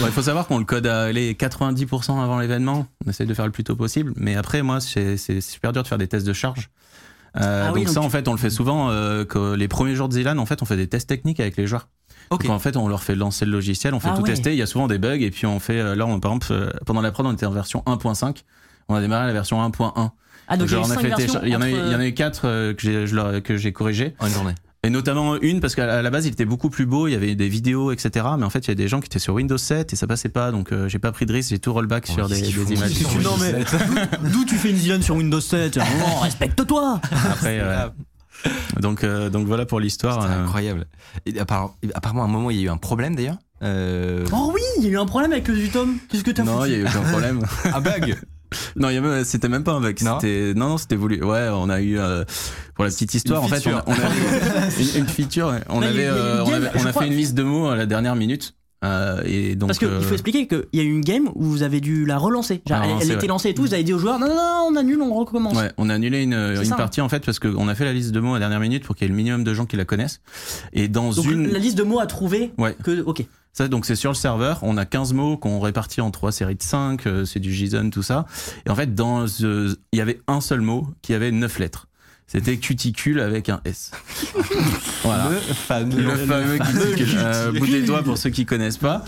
[0.00, 2.86] Il faut savoir qu'on le code à les 90% avant l'événement.
[3.04, 4.12] On essaie de faire le plus tôt possible.
[4.16, 6.70] Mais après, moi, c'est c'est super dur de faire des tests de charge.
[7.36, 8.90] Euh, Ah oui, donc, donc ça, tu- en fait, on le fait souvent.
[8.90, 11.56] euh, que les premiers jours de Zilan, en fait, on fait des tests techniques avec
[11.56, 11.88] les joueurs.
[12.30, 12.42] Ok.
[12.44, 14.28] Donc, en fait, on leur fait lancer le logiciel, on fait Ah tout ouais.
[14.30, 14.52] tester.
[14.52, 15.78] Il y a souvent des bugs et puis on fait.
[15.80, 18.44] euh, Là, on, par exemple, euh, pendant la prod, on était en version 1.5.
[18.88, 20.10] On a démarré la version 1.1.
[20.52, 22.42] Ah donc télécharger- il y en a eu- entre- il y en a eu quatre
[22.46, 24.14] euh, que j'ai corrigé.
[24.18, 24.54] En une journée.
[24.82, 27.10] Et notamment une, parce qu'à la à la base, il était beaucoup plus beau, il
[27.12, 28.24] y avait des vidéos, etc.
[28.38, 30.06] Mais en fait, il y a des gens qui étaient sur Windows 7 et ça
[30.06, 32.40] passait pas, donc euh, j'ai pas pris de risque, j'ai tout rollback Oh, sur des,
[32.40, 32.92] des font images.
[33.22, 36.98] Non, mais- D'où tu fais une Zilan sur Windows 7 Oh, Respecte-toi
[37.30, 37.88] Après, euh,
[38.80, 40.24] donc, euh, donc voilà pour l'histoire.
[40.24, 40.44] Euh.
[40.44, 40.86] incroyable.
[41.26, 43.36] Et appar- apparemment, à un moment, il y a eu un problème d'ailleurs.
[43.62, 45.98] Euh, Oh oui, il y a eu un problème avec le Zutom.
[46.08, 47.42] Qu'est-ce que t'as Non, il y a eu aucun problème.
[47.74, 48.16] un bug.
[48.76, 50.00] Non, il y a même- c'était même pas un bug.
[50.02, 51.22] Non C'était, non, non, c'était voulu.
[51.24, 52.24] Ouais, on a eu, euh,
[52.74, 55.54] pour la petite histoire, Une en fait, on, a- on avait une, une feature.
[55.68, 57.02] On avait, eu euh, une on, avait- a crois.
[57.02, 58.54] fait une liste de mots à la dernière minute.
[58.82, 61.44] Euh, et donc, Parce qu'il euh, faut expliquer qu'il y a eu une game où
[61.44, 62.62] vous avez dû la relancer.
[62.66, 64.34] Genre, Ah, elle, elle était lancée et tout, vous avez dit aux joueurs non, non,
[64.34, 65.54] non, on annule, on recommence.
[65.56, 66.76] Ouais, on a annulé une, une ça, hein.
[66.78, 68.84] partie en fait parce qu'on a fait la liste de mots à la dernière minute
[68.84, 70.20] pour qu'il y ait le minimum de gens qui la connaissent.
[70.72, 71.48] Et dans Donc une.
[71.52, 72.74] la liste de mots à trouver, Ouais.
[72.82, 73.24] que, ok.
[73.52, 74.60] Ça, donc c'est sur le serveur.
[74.62, 77.06] On a 15 mots qu'on répartit en trois séries de 5.
[77.06, 78.24] euh, c'est du JSON, tout ça.
[78.64, 81.88] Et en fait, dans euh, il y avait un seul mot qui avait 9 lettres.
[82.32, 83.90] C'était cuticule avec un S.
[85.02, 85.30] voilà.
[85.30, 86.00] Le fameux.
[86.00, 87.18] Le fameux cuticule.
[87.18, 89.04] Euh, bout des doigts pour ceux qui connaissent pas.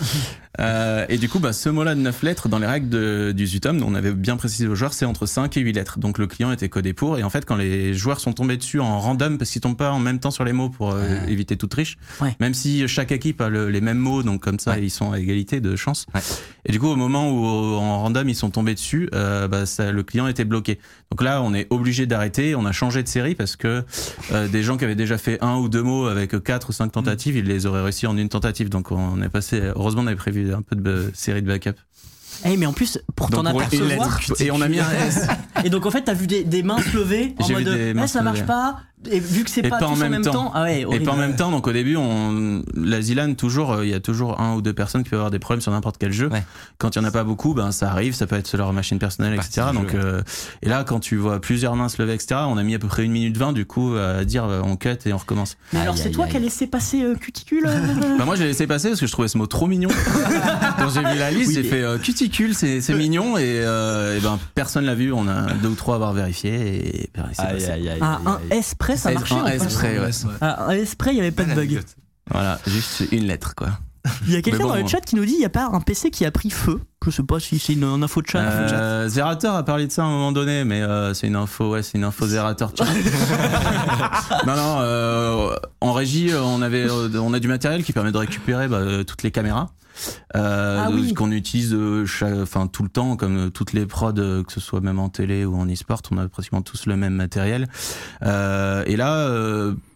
[0.61, 3.47] Euh, et du coup, bah, ce mot-là de 9 lettres, dans les règles de- du
[3.47, 5.99] Zutom, on avait bien précisé aux joueurs, c'est entre 5 et 8 lettres.
[5.99, 7.17] Donc le client était codé pour.
[7.19, 9.93] Et en fait, quand les joueurs sont tombés dessus en random, parce qu'ils tombent pas
[9.93, 12.37] en même temps sur les mots pour euh, éviter toute triche, Ouais.
[12.41, 14.83] même si chaque équipe a le- les mêmes mots, donc comme ça, Ouais.
[14.83, 16.07] ils sont à égalité de chance.
[16.67, 17.45] Et du coup, au moment où
[17.77, 20.79] en random ils sont tombés dessus, euh, bah, ça, le client était bloqué.
[21.11, 22.55] Donc là, on est obligé d'arrêter.
[22.55, 23.85] On a changé de série parce que
[24.33, 26.91] euh, des gens qui avaient déjà fait un ou deux mots avec quatre ou cinq
[26.93, 28.69] tentatives, ils les auraient réussi en une tentative.
[28.69, 29.61] Donc on est passé.
[29.77, 31.77] Heureusement, on avait prévu un peu de euh, série de backup.
[32.45, 34.19] Eh, mais en plus, pour t'en apercevoir.
[34.19, 34.43] lettre.
[34.43, 35.27] Et on a mis un S.
[35.65, 38.07] Et donc en fait, t'as vu des, des mains se lever en mode des eh,
[38.07, 38.79] ça marche pas.
[39.11, 40.51] Et vu que c'est pas, pas tous en même temps.
[40.55, 43.85] Ah ouais, Et pas en même temps, donc au début, on, la Zilan, toujours, euh,
[43.85, 45.97] il y a toujours un ou deux personnes qui peuvent avoir des problèmes sur n'importe
[45.99, 46.29] quel jeu.
[46.29, 46.45] Ouais.
[46.79, 48.73] Quand il y en a pas beaucoup, ben ça arrive, ça peut être sur leur
[48.73, 49.69] machine personnelle, etc.
[49.73, 50.23] Donc, euh,
[50.63, 52.89] et là, quand tu vois plusieurs mains se lever, etc., on a mis à peu
[52.89, 55.57] près une minute 20 du coup à dire euh, on cut et on recommence.
[55.73, 58.67] Mais alors c'est toi qui as laissé passer euh, cuticule euh Bah moi, j'ai laissé
[58.67, 59.89] passer parce que je trouvais ce mot trop mignon.
[60.79, 64.19] Quand j'ai vu la liste, Oui, j'ai fait euh, cuticule, c'est c'est mignon et, euh,
[64.19, 65.13] et ben personne l'a vu.
[65.13, 67.71] On a deux ou trois à avoir vérifié et ben, c'est Aïe, passé.
[67.71, 67.99] aïe, aïe.
[68.01, 68.59] Ah, un aïe.
[68.59, 69.35] S près, ça Un marchait.
[69.35, 69.75] en S fait.
[69.75, 70.11] près, ouais.
[70.41, 71.83] Ah, il y avait pas de bug.
[72.31, 73.69] Voilà, juste une lettre quoi.
[74.27, 75.71] Il y a quelqu'un bon, dans le chat qui nous dit il y a pas
[75.73, 76.81] un PC qui a pris feu?
[77.05, 78.41] Je sais pas si c'est une, une info de chat.
[78.41, 81.71] Euh, Zerator a parlé de ça à un moment donné, mais euh, c'est une info,
[81.71, 82.73] ouais, c'est une info Zerator.
[82.77, 82.85] chat.
[84.47, 88.67] non, non, euh, en régie, on avait, on a du matériel qui permet de récupérer
[88.67, 89.71] bah, toutes les caméras.
[90.37, 91.13] Euh, Ah oui.
[91.15, 94.61] qu'on utilise euh, chaque- enfin tout le temps comme euh, toutes les prods que ce
[94.61, 97.69] soit même en télé ou en e-sport on a pratiquement tous le même matériel
[98.23, 99.29] Euh, et là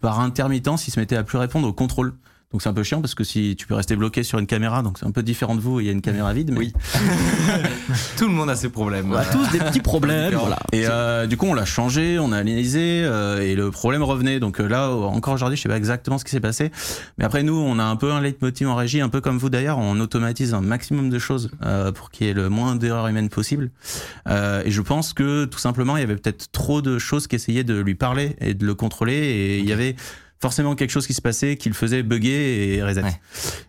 [0.00, 2.12] par intermittence il se mettait à plus répondre au contrôle
[2.56, 4.80] donc c'est un peu chiant parce que si tu peux rester bloqué sur une caméra
[4.82, 6.72] donc c'est un peu différent de vous il y a une caméra vide mais Oui.
[8.16, 9.12] Tout le monde a ses problèmes.
[9.12, 10.34] On a tous des petits problèmes.
[10.34, 10.58] Voilà.
[10.72, 14.40] Et euh, du coup, on l'a changé, on a analysé, euh, et le problème revenait.
[14.40, 16.70] Donc euh, là, encore aujourd'hui, je sais pas exactement ce qui s'est passé.
[17.18, 19.50] Mais après, nous, on a un peu un leitmotiv en régie, un peu comme vous
[19.50, 23.06] d'ailleurs, on automatise un maximum de choses euh, pour qu'il y ait le moins d'erreurs
[23.08, 23.70] humaines possible.
[24.28, 27.36] Euh, et je pense que tout simplement, il y avait peut-être trop de choses qui
[27.36, 29.96] essayaient de lui parler et de le contrôler, et il y avait
[30.40, 33.02] forcément quelque chose qui se passait qui le faisait bugger et reset.
[33.02, 33.20] Ouais.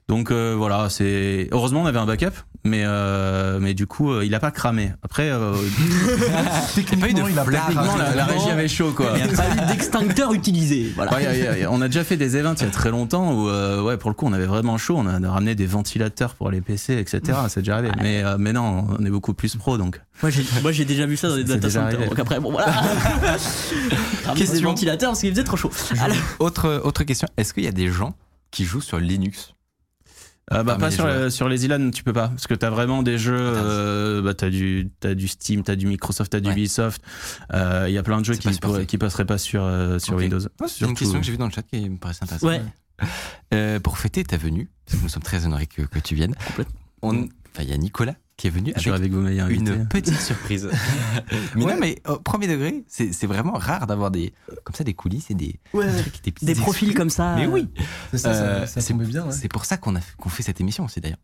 [0.07, 4.25] Donc euh, voilà, c'est heureusement on avait un backup, mais euh, mais du coup euh,
[4.25, 4.91] il a pas cramé.
[5.03, 5.53] Après euh,
[6.75, 9.13] Techniquement, il a pas techniquement la, la régie avait chaud quoi.
[9.15, 10.91] Il n'y a pas eu d'extincteur utilisé.
[10.95, 11.13] Voilà.
[11.15, 12.67] Ouais, y a- y a- y a- on a déjà fait des events il y
[12.67, 15.31] a très longtemps où euh, ouais pour le coup on avait vraiment chaud, on a
[15.31, 17.37] ramené des ventilateurs pour les PC etc.
[17.49, 17.91] C'est déjà arrivé.
[18.01, 19.99] Mais euh, mais non on est beaucoup plus pro donc.
[20.21, 21.85] Moi j'ai, déjà vu ça dans des data centers.
[21.87, 22.05] arrivé.
[22.07, 22.71] Donc après bon voilà.
[22.71, 24.69] Ramener des Question.
[24.69, 25.71] ventilateurs parce qu'il faisait trop chaud.
[25.99, 28.15] Alors, Autre, autre question, est-ce qu'il y a des gens
[28.51, 29.53] qui jouent sur Linux?
[30.53, 32.29] Euh, bah, pas sur, euh, sur les Ilan, tu peux pas.
[32.29, 33.35] Parce que t'as vraiment des jeux.
[33.37, 36.53] Euh, bah, t'as du, t'as du Steam, t'as du Microsoft, t'as du Ouais.
[36.53, 37.01] Ubisoft.
[37.53, 38.73] Euh, Il y a plein de jeux qui, pas supporté.
[38.75, 40.15] pourraient- qui passeraient pas sur, euh, sur.
[40.15, 40.39] Windows.
[40.67, 42.49] C'est une question que j'ai vue dans le chat qui me paraissait intéressante.
[42.49, 42.61] Ouais.
[43.53, 46.33] Euh, pour fêter ta venue, parce que nous sommes très honorés que, que tu viennes,
[47.01, 47.25] enfin,
[47.61, 49.73] il y a Nicolas qui est venu avec avec vous, meilleurs invités.
[49.73, 50.69] une petite surprise.
[51.55, 51.73] mais Ouais.
[51.73, 54.31] non, mais au premier degré, c'est c'est vraiment rare d'avoir des
[54.63, 56.01] comme ça des coulisses et des Ouais, ouais.
[56.01, 56.93] trucs, des, profils exclus.
[56.93, 57.35] comme ça.
[57.35, 57.67] Mais oui,
[58.11, 59.25] C'est ça, ça- Euh, ça, c'est- tombait bien.
[59.25, 59.31] ouais.
[59.31, 61.17] c'est pour ça qu'on a fait- qu'on fait cette émission aussi d'ailleurs.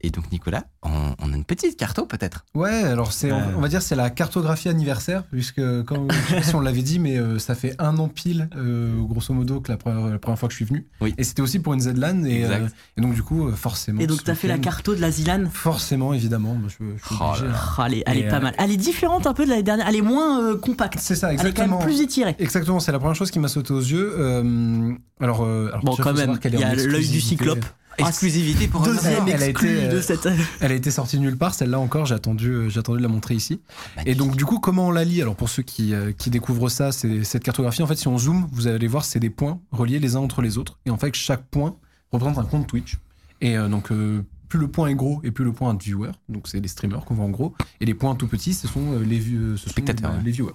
[0.00, 2.44] Et donc Nicolas, on, on a une petite carto peut-être?
[2.54, 6.42] Ouais, alors c'est, on, va dire c'est la cartographie anniversaire, puisque quand, je sais pas
[6.42, 9.70] si on l'avait dit, mais euh, ça fait un an pile, euh, grosso modo, que
[9.70, 10.86] la première, la première fois que je suis venu.
[11.00, 11.14] Oui.
[11.16, 12.62] Et c'était aussi pour une ZLAN, et, Exact.
[12.64, 14.00] euh, et donc du coup, euh, forcément.
[14.00, 16.58] Et donc, t'as fait la carto de la Zilan Forcément, évidemment.
[16.66, 17.58] je, je suis Oh obligé, là là.
[17.78, 18.54] Ah, elle est, elle est Et, pas euh, mal.
[18.58, 19.86] Elle est différente un peu de l'année dernière.
[19.88, 20.98] Elle est moins euh, compacte.
[21.00, 21.78] C'est ça, Elle est quand exactement.
[21.78, 22.34] même plus étirée.
[22.38, 24.12] Exactement, c'est la première chose qui m'a sauté aux yeux.
[24.18, 27.64] Euh, alors, euh, alors, Bon, quand même, il y a l'œil du cyclope.
[27.98, 30.28] Exclusivité pour un Deuxième elle a exclu été, euh, de cette.
[30.60, 33.08] Elle a été sortie nulle part, celle-là encore, j'ai attendu, euh, j'ai attendu de la
[33.08, 33.60] montrer ici.
[34.06, 35.22] Et donc, du coup, comment on la lit?
[35.22, 37.82] Alors, pour ceux qui, euh, qui découvrent ça, c'est cette cartographie.
[37.82, 40.42] En fait, si on zoome, vous allez voir, c'est des points reliés les uns entre
[40.42, 40.78] les autres.
[40.86, 41.76] Et en fait, chaque point
[42.10, 42.98] représente un compte Twitch.
[43.40, 45.82] Et euh, donc, euh, plus le point est gros et plus le point a de
[45.82, 46.12] viewers.
[46.28, 47.54] Donc, c'est les streamers qu'on voit en gros.
[47.80, 50.22] Et les points tout petits, ce sont les, view- ce sont, Spectateurs, ouais.
[50.24, 50.54] les viewers.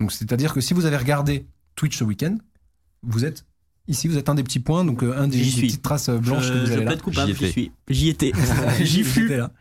[0.00, 2.36] Donc, c'est-à-dire que si vous avez regardé Twitch ce week-end,
[3.02, 3.44] vous êtes
[3.88, 5.66] ici, vous êtes un des petits points, donc euh, un des, des suis.
[5.66, 6.86] petites traces euh, blanches je, que vous je avez là.
[6.86, 7.72] plaide coupable, J'y suis.
[7.88, 8.32] J'y étais.
[8.80, 9.28] J'y fus.
[9.36, 9.52] là.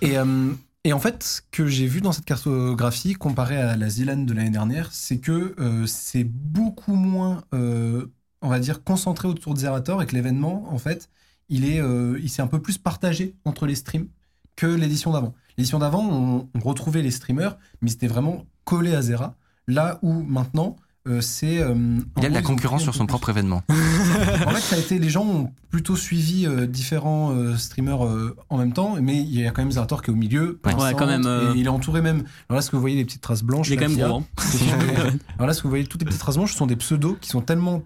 [0.00, 0.52] Et, euh,
[0.84, 4.32] et en fait, ce que j'ai vu dans cette cartographie, comparé à la Zilan de
[4.34, 8.06] l'année dernière, c'est que euh, c'est beaucoup moins, euh,
[8.42, 11.08] on va dire, concentré autour de Zerator et que l'événement, en fait,
[11.48, 14.08] il est, euh, il s'est un peu plus partagé entre les streams
[14.56, 15.34] que l'édition d'avant.
[15.58, 19.36] L'édition d'avant, on, on retrouvait les streamers, mais c'était vraiment collé à Zera.
[19.66, 21.60] Là où maintenant, euh, c'est.
[21.60, 21.74] euh,
[22.16, 23.08] Il y a de la concurrence sur son plus.
[23.08, 23.62] propre événement.
[23.70, 28.36] En fait, ça a été, les gens ont plutôt suivi euh, différents euh, streamers euh,
[28.48, 30.60] en même temps, mais il y a quand même Zerator qui est au milieu.
[30.64, 32.24] Ouais, pinçante, quand même, euh, Et il est entouré même.
[32.48, 33.68] Alors là, ce que vous voyez, les petites traces blanches.
[33.68, 34.18] Il est quand même gros.
[34.20, 34.24] hein.
[35.38, 37.16] Alors là, ce que vous voyez, toutes les petites traces blanches, ce sont des pseudos
[37.20, 37.82] qui sont tellement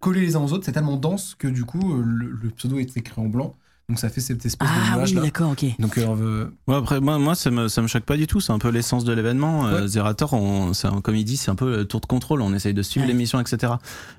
[0.00, 2.96] collés les uns aux autres, c'est tellement dense que du coup, le, le pseudo est
[2.96, 3.54] écrit en blanc.
[3.90, 5.22] Donc ça fait cette espèce de Ah nuage oui, là.
[5.22, 5.64] d'accord, ok.
[5.80, 8.40] Donc euh, euh, Ouais, après, moi, moi ça, me, ça me choque pas du tout.
[8.40, 9.66] C'est un peu l'essence de l'événement.
[9.66, 9.88] Euh, Ouais.
[9.88, 12.40] Zerator, on, c'est un- comme il dit, c'est un peu le tour de contrôle.
[12.40, 13.12] On essaye de suivre Ouais.
[13.12, 13.72] l'émission, etc.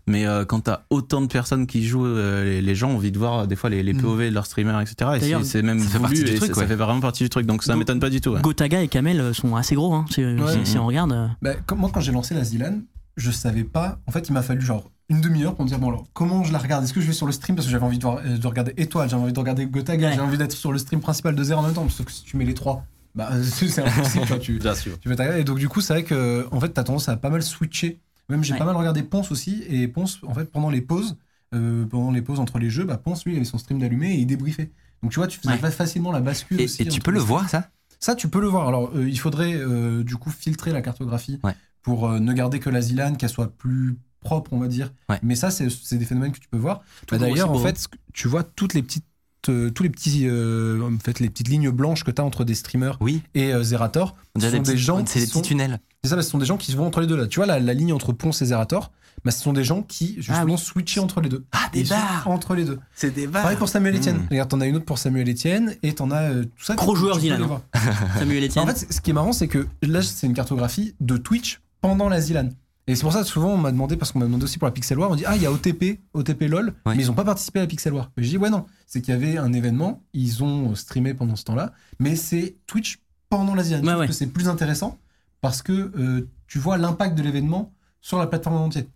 [0.08, 3.12] Mais euh, quand t'as autant de personnes qui jouent, euh, les, les gens ont envie
[3.14, 4.02] de voir euh, des fois les, les Mm.
[4.02, 5.12] POV de leurs streamers, etc.
[5.16, 7.24] Et D'ailleurs, c'est, c'est même ça fait voulu du et truc, ça, fait vraiment partie
[7.24, 7.46] du truc.
[7.46, 8.32] Donc ça Go- m'étonne pas du tout.
[8.32, 8.42] ouais.
[8.42, 9.94] Gotaga et Kamel sont assez gros.
[9.94, 10.06] Hein.
[10.12, 10.36] Si, Ouais.
[10.66, 11.14] si- si on regarde.
[11.14, 12.80] euh, bah, comme moi, quand j'ai lancé la Zilan,
[13.16, 14.00] je savais pas.
[14.06, 16.52] En fait, il m'a fallu genre une demi-heure pour me dire bon alors comment je
[16.54, 16.84] la regarde?
[16.84, 17.56] Est-ce que je vais sur le stream?
[17.56, 20.08] Parce que j'avais envie de, voir- euh, de regarder Étoile, j'avais envie de regarder Gotaga,
[20.10, 20.14] Ouais.
[20.16, 21.88] j'ai envie d'être sur le stream principal de Zero en même temps.
[21.90, 24.24] Sauf que si tu mets les trois, bah c'est impossible.
[24.24, 25.00] tu vois, tu, Bien sûr.
[25.00, 25.42] tu vas t'arrêter.
[25.42, 28.00] Et donc du coup, c'est vrai que en fait, t'as tendance à pas mal switcher.
[28.30, 28.60] Même j'ai Ouais.
[28.60, 31.18] pas mal regardé Ponce aussi et Ponce, en fait, pendant les pauses,
[31.54, 34.12] euh, pendant les pauses entre les jeux, bah Ponce lui, il avait son stream d'allumé
[34.14, 34.72] et il débriefait.
[35.04, 35.72] Donc tu vois, tu faisais Ouais.
[35.72, 36.84] facilement la bascule Et, aussi.
[36.84, 37.70] et tu peux le voir ça?
[38.00, 38.68] Ça, tu peux le voir.
[38.68, 41.56] Alors, euh, il faudrait euh, du coup filtrer la cartographie Ouais.
[41.84, 44.92] pour euh, ne garder que la Zilan, qu'elle soit plus propre, on va dire.
[45.10, 45.20] Ouais.
[45.24, 46.82] Mais ça, c'est c'est des phénomènes que tu peux voir.
[47.08, 49.06] Tout Bah, D'ailleurs, en fait, tu vois toutes les petites,
[49.50, 52.44] euh, tous les petits, euh, en fait, les petites lignes blanches que tu as entre
[52.44, 53.22] des streamers Oui.
[53.34, 54.16] et euh, Zerator.
[54.40, 55.80] Ce sont des des gens C'est des sont- petits tunnels.
[56.04, 57.28] C'est ça, bah, ce sont des gens qui se vont entre les deux là.
[57.28, 58.92] Tu vois la, la ligne entre Ponce et Zerator,
[59.26, 60.58] bah, ce sont des gens qui justement Ah oui.
[60.58, 61.46] switchaient entre les deux.
[61.52, 62.80] Ah, Ils sont entre les deux.
[62.96, 64.18] C'est des Pareil pour Samuel Etienne.
[64.18, 64.28] Mmh.
[64.32, 66.76] Regarde, t'en as une autre pour Samuel Etienne et t'en as euh, tout ça.
[66.76, 67.62] Gros joueur Zilan.
[68.20, 68.64] Samuel Etienne.
[68.64, 72.10] En fait, ce qui est marrant, c'est que là, c'est une cartographie de Twitch pendant
[72.10, 72.50] la Zilan.
[72.88, 74.66] Et c'est pour ça que souvent on m'a demandé, parce qu'on m'a demandé aussi pour
[74.68, 76.96] la Pixel War, on dit Ah, il y a OTP, OTP LOL, Ouais.
[76.96, 78.12] mais ils n'ont pas participé à la Pixel War.
[78.18, 81.36] Mais je dis Ouais, non, c'est qu'il y avait un événement, ils ont streamé pendant
[81.36, 83.82] ce temps-là, mais c'est Twitch pendant la Zilan.
[83.84, 84.08] Je Ouais, ouais.
[84.08, 84.98] que c'est plus intéressant
[85.42, 88.88] parce que euh, tu vois l'impact de l'événement sur la plateforme en entier.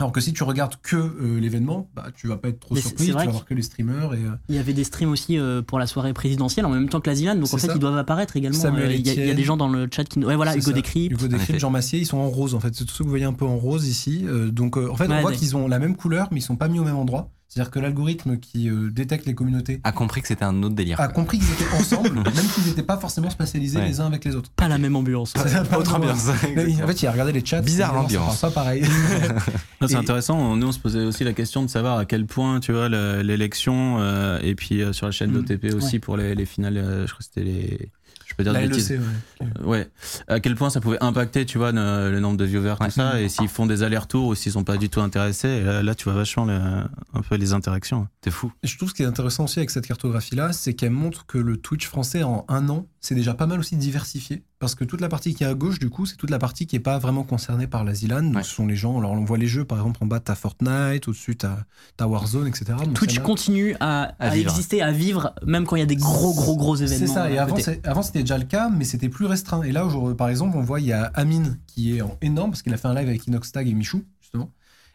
[0.00, 2.80] Alors que si tu regardes que euh, l'événement, bah, tu vas pas être trop Mais
[2.80, 4.18] surpris, tu vas voir que les streamers et.
[4.18, 7.00] euh, Il y avait des streams aussi euh, pour la soirée présidentielle en même temps
[7.00, 7.72] que la Zilan, donc en fait ça.
[7.74, 8.56] ils doivent apparaître également.
[8.56, 10.20] Samuel Euh, Il y, a- y des gens dans le chat qui.
[10.20, 10.70] Ouais, voilà, Hugo.
[10.70, 11.12] Décrypte.
[11.20, 11.58] Hugo Décrypte.
[11.58, 12.72] Jean Massier, ils sont en rose en fait.
[12.76, 14.24] C'est tout ce que vous voyez un peu en rose ici.
[14.28, 15.36] Euh, donc euh, en fait, Ouais, on voit ouais.
[15.36, 17.32] qu'ils ont la même couleur, mais ils sont pas mis au même endroit.
[17.48, 21.00] C'est-à-dire que l'algorithme qui euh, détecte les communautés A compris que c'était un autre délire.
[21.00, 21.14] a quoi.
[21.14, 23.88] compris qu'ils étaient ensemble, même qu'ils n'étaient pas forcément spatialisés Ouais.
[23.88, 24.50] les uns avec les autres.
[24.54, 25.32] Pas la même ambiance.
[25.76, 26.28] Autre ambiance.
[26.28, 26.34] En
[26.86, 27.62] fait, il a regardé les chats.
[27.62, 28.40] Bizarre l'ambiance.
[28.40, 28.84] Pas pareil.
[29.80, 30.56] C'est Et- intéressant.
[30.56, 33.22] Nous, on se posait aussi la question de savoir à quel point, tu vois, le-
[33.22, 35.42] l'élection, euh, et puis euh, sur la chaîne Mm.
[35.42, 37.90] d'OTP aussi pour les, les finales, euh, je crois que c'était les.
[38.26, 38.66] Je peux dire La.
[38.66, 39.37] LEC, ouais.
[39.42, 39.88] Euh, Ouais.
[40.28, 42.86] À quel point ça pouvait impacter, tu vois, le, le nombre de viewers, Ouais.
[42.86, 45.62] tout ça, et s'ils font des allers-retours ou s'ils sont pas du tout intéressés, et
[45.62, 46.54] là, là, tu vois vachement le-
[47.14, 48.08] un peu les interactions.
[48.24, 48.52] C'est fou.
[48.62, 51.38] Et je trouve ce qui est intéressant aussi avec cette cartographie-là, c'est qu'elle montre que
[51.38, 54.42] le Twitch français en un an, c'est déjà pas mal aussi diversifié.
[54.60, 56.66] parce que toute la partie qui est à gauche, du coup, c'est toute la partie
[56.66, 58.22] qui est pas vraiment concernée par la ZLAN.
[58.24, 58.42] Donc, Ouais.
[58.42, 58.98] Ce sont les gens.
[58.98, 61.58] Alors, on voit les jeux, par exemple, en bas, t'as Fortnite, au-dessus, t'as
[62.00, 62.72] as Warzone, etc.
[62.84, 64.50] Donc, Twitch continue à, À à vivre.
[64.50, 67.06] exister, à vivre, même quand il y a des gros, gros, gros événements.
[67.06, 69.62] C'est ça, et avant c'était déjà le cas, mais c'était plus restreint.
[69.62, 72.50] Et là, aujourd'hui, par exemple, on voit, il y a Amine qui est en énorme,
[72.50, 74.50] parce qu'il a fait un live avec Inoxtag et Michou, justement.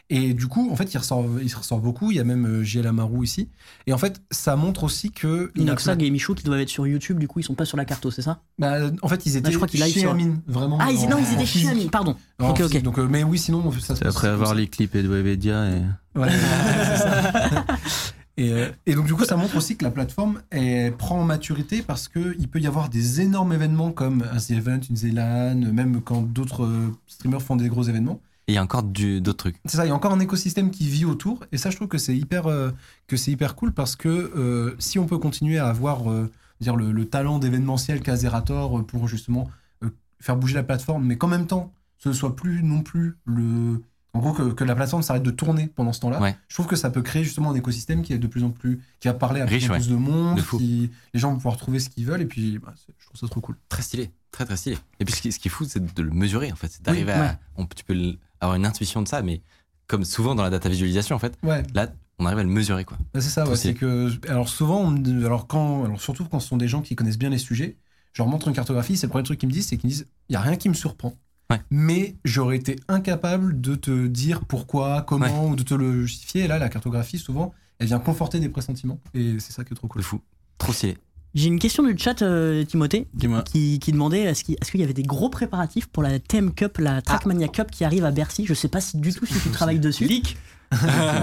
[0.10, 2.12] Et du coup, en fait, il ressort, il ressort beaucoup.
[2.12, 3.48] Il y a même euh, JL Amaru ici.
[3.88, 5.50] Et en fait, ça montre aussi que.
[5.56, 7.86] Inoxag et Michou qui doivent être sur YouTube, du coup, ils sont pas sur la
[7.86, 8.42] carte, c'est ça?
[8.60, 10.78] Bah, en fait, ils étaient je crois chez sur- Amine, vraiment.
[10.82, 11.70] Ah, ils, en- non, ils en étaient chez physique.
[11.72, 12.16] Ami, pardon.
[12.40, 12.82] Ok, ok.
[12.84, 14.56] Donc, euh, mais oui, sinon, ça se après avoir ça.
[14.56, 15.82] les clips et de Webedia et.
[16.20, 17.66] Ouais, c'est ça.
[18.38, 21.24] Et, euh, et donc du coup, ça montre aussi que la plateforme elle prend en
[21.24, 24.98] maturité parce que il peut y avoir des énormes événements comme un The Event, une
[24.98, 28.20] ZLAN, même quand d'autres euh, streamers font des gros événements.
[28.48, 29.56] Et il y a encore du- d'autres trucs.
[29.66, 31.46] C'est ça, il y a encore un écosystème qui vit autour.
[31.52, 32.72] Et ça, je trouve que c'est hyper, euh,
[33.08, 36.76] que c'est hyper cool parce que euh, si on peut continuer à avoir euh, dire
[36.76, 39.50] le, le talent d'événementiel qu'a Zerator euh, pour justement
[39.84, 43.16] euh, faire bouger la plateforme, mais qu'en même temps, ce ne soit plus non plus
[43.26, 43.82] le.
[44.16, 46.22] En gros, que, que la plateforme s'arrête de tourner pendant ce temps-là.
[46.22, 46.36] Ouais.
[46.48, 48.80] Je trouve que ça peut créer justement un écosystème qui est de plus en plus.
[49.00, 49.80] qui va parler à Riche, plus, en ouais.
[49.80, 50.38] plus de monde.
[50.38, 50.58] De fou.
[50.60, 52.22] qui- les gens vont pouvoir trouver ce qu'ils veulent.
[52.22, 53.56] Et puis, bah, je trouve ça trop cool.
[53.70, 54.78] Très stylé, très très stylé.
[55.00, 56.68] Et puis ce qui, ce qui est fou, c'est de le mesurer en fait.
[56.70, 57.22] C'est d'arriver Oui, à.
[57.24, 57.38] ouais.
[57.58, 59.42] on- tu peux avoir une intuition de ça, mais
[59.88, 61.38] comme souvent dans la data visualisation en fait,
[61.74, 62.98] là on arrive à le mesurer quoi.
[63.16, 66.58] Bah, c'est ça, c'est que alors souvent, on alors quand, alors surtout quand ce sont
[66.58, 67.78] des gens qui connaissent bien les sujets,
[68.14, 69.92] je leur montre une cartographie, c'est le premier truc qu'ils me disent, c'est qu'ils me
[69.94, 71.16] disent, il y a rien qui me surprend.
[71.54, 71.62] Ouais.
[71.72, 76.44] Mais j'aurais été incapable de te dire pourquoi, comment, ou de te le justifier.
[76.44, 79.00] Et là, la cartographie, souvent, elle vient conforter des pressentiments.
[79.14, 80.02] Et c'est ça qui est trop cool.
[80.02, 80.22] De fou,
[80.58, 80.98] trop stylé.
[81.36, 83.08] J'ai une question du chat, euh, Timothée,
[83.46, 86.54] qui, qui demandait est-ce qu'il est-ce qu'il y avait des gros préparatifs pour la TM
[86.54, 88.46] Cup, la Trackmania Cup qui arrive à Bercy?
[88.46, 90.08] Je sais pas si du tout si tu travailles dessus.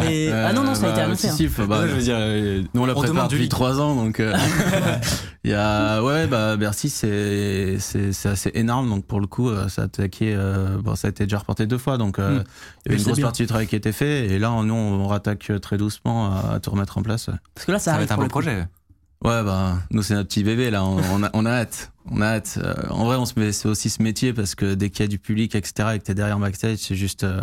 [0.01, 1.29] Mais- ah non, non, ça a été annoncé.
[1.29, 1.49] si, hein.
[1.55, 3.51] si, bah, je veux dire, euh, Nous on la On prépare depuis leak.
[3.51, 4.35] trois ans donc euh,
[5.45, 9.49] il y a ouais bah Bercy c'est c'est c'est assez énorme donc pour le coup
[9.49, 12.41] euh, ça a attaqué euh, bon ça a été déjà reporté deux fois donc euh,
[12.41, 12.45] Mm.
[12.87, 13.27] il y avait une grosse bien.
[13.27, 16.55] partie du travail qui a été fait et là nous on rattaque très doucement à,
[16.55, 17.31] à tout remettre en place.
[17.55, 18.29] Parce que là, ça, ça va être un coup.
[18.29, 18.67] projet.
[19.25, 22.21] Ouais bah nous c'est notre petit bébé là on, on a, on a hâte on
[22.23, 24.89] a hâte Euh, en vrai on se met c'est aussi ce métier parce que dès
[24.89, 27.43] qu'il y a du public etc et que t'es derrière backstage c'est juste euh,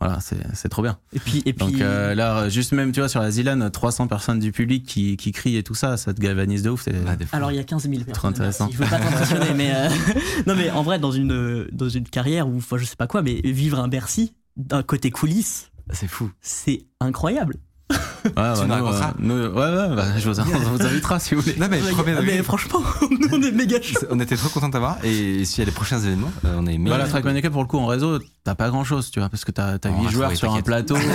[0.00, 0.98] voilà c'est c'est trop bien.
[1.12, 4.08] Et puis, et puis Donc euh, là, juste même, tu vois, sur la Zilan, 300
[4.08, 6.86] personnes du public qui, qui crient et tout ça, ça te galvanise de ouf.
[6.88, 8.30] Ah, alors il y a 15 000 personnes.
[8.30, 8.68] intéressant.
[8.70, 9.88] Je veux pas t'impressionner, mais euh,
[10.46, 13.22] non, mais en vrai, dans une dans une carrière ou enfin je sais pas quoi,
[13.22, 16.30] mais vivre un Bercy d'un côté coulisses, c'est fou.
[16.40, 17.56] c'est incroyable.
[17.88, 20.44] Ouais, bah, nous nous, raconteras euh, nous, ouais, ouais, bah, je vous, on
[20.76, 21.54] vous invitera si vous voulez.
[21.60, 24.00] Non mais premier mais degré, franchement, nous, on est méga chaud.
[24.10, 24.96] on était trop content d'avoir.
[25.04, 27.52] Et s'il y a les prochains événements, euh, on est Bah, méga- la Trackmania Cup,
[27.52, 29.78] pour le coup, en réseau, t'as pas grand chose, tu vois, parce que t'as as
[29.90, 30.96] On 8 va joueurs sur un plateau.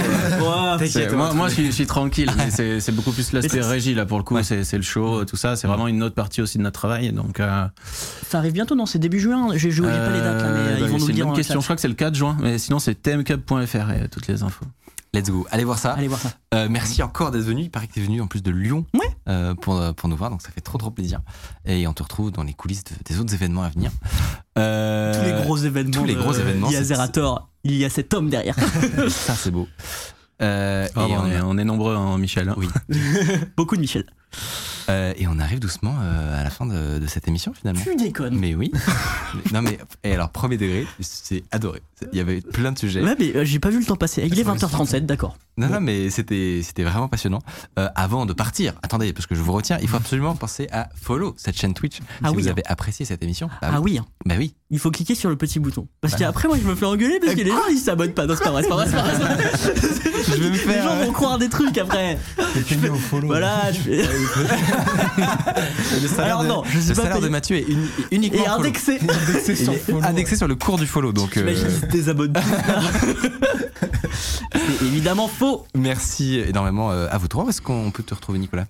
[0.80, 3.58] Ouais, C'est- moi, moi je, suis, je suis tranquille, mais c'est c'est beaucoup plus l'aspect
[3.58, 4.44] Mais c'est- régie, là, pour le coup, Ouais.
[4.44, 7.12] c'est c'est le show, tout ça, c'est vraiment une autre partie aussi de notre travail.
[7.12, 7.66] Donc, euh,
[8.30, 9.50] ça arrive bientôt, non C'est début juin.
[9.56, 11.10] J'ai j'ai pas les dates là, mais euh, euh, bah, ils vont nous c'est le
[11.10, 11.26] une dire.
[11.26, 13.92] bonne dans le question, je crois que c'est le 4 juin, mais sinon, c'est tmcup.fr
[13.92, 14.66] et toutes les infos.
[15.13, 15.45] Let's go.
[15.52, 15.91] Allez voir ça.
[15.91, 16.32] Allez voir ça.
[16.54, 17.63] Euh, merci encore d'être venu.
[17.63, 19.02] Il paraît que tu es venu en plus de Lyon Ouais.
[19.28, 21.19] euh, pour, pour nous voir, donc ça fait trop trop plaisir.
[21.65, 23.91] Et on te retrouve dans les coulisses de- des autres événements à venir.
[24.58, 25.91] Euh, Tous les gros événements.
[25.91, 28.56] tous les gros événements, Il y a Zerator, il y a cet homme derrière.
[29.10, 29.67] Ça c'est beau.
[30.41, 32.47] Euh, Ah, et, bon, on, on, est, on est nombreux, hein, Michel.
[32.50, 32.56] hein.
[32.58, 32.67] Oui.
[33.58, 34.06] Beaucoup de Michel.
[34.89, 37.82] euh, et on arrive doucement euh, à la fin de, de cette émission finalement.
[37.84, 38.38] Tu déconnes.
[38.39, 38.71] Mais oui.
[39.54, 41.82] non mais et alors premier degré, c'est adoré.
[42.12, 43.02] Il y avait plein de sujets.
[43.02, 44.24] Ouais, mais euh, j'ai pas vu le temps passer.
[44.26, 45.38] Il est 20h37, d'accord.
[45.58, 47.40] Non, non, mais c'était vraiment passionnant.
[47.78, 50.90] Euh, avant de partir, attendez, parce que je vous retiens, il faut absolument penser à
[51.00, 52.52] follow cette chaîne Twitch Ah si oui, vous hein.
[52.52, 53.50] avez apprécié cette émission.
[53.62, 54.06] Bah, Ah oui, hein.
[54.26, 54.56] Bah oui.
[54.70, 55.88] il faut cliquer sur le petit bouton.
[56.02, 58.26] Parce Bah qu'après, moi, je me fais engueuler parce que les gens, ils s'abonnent pas.
[58.26, 59.52] Non, c'est pas vrai, c'est pas vrai, c'est pas vrai.
[60.28, 60.84] Je vais me Les faire.
[60.84, 62.18] gens vont croire des trucs après.
[62.70, 63.28] Payé au follow.
[63.28, 64.02] Voilà, je fais.
[65.18, 67.28] Le Alors non, je sais le pas salaire de.
[67.30, 69.00] Mathieu est uni- uniquement Et indexé.
[69.02, 71.12] Indexé sur indexé le cours du follow.
[71.14, 71.54] Donc euh,
[74.54, 75.65] C'est évidemment faux.
[75.75, 77.45] merci énormément euh, à vous trois.
[77.45, 78.65] Où est-ce qu'on peut te retrouver, Nicolas?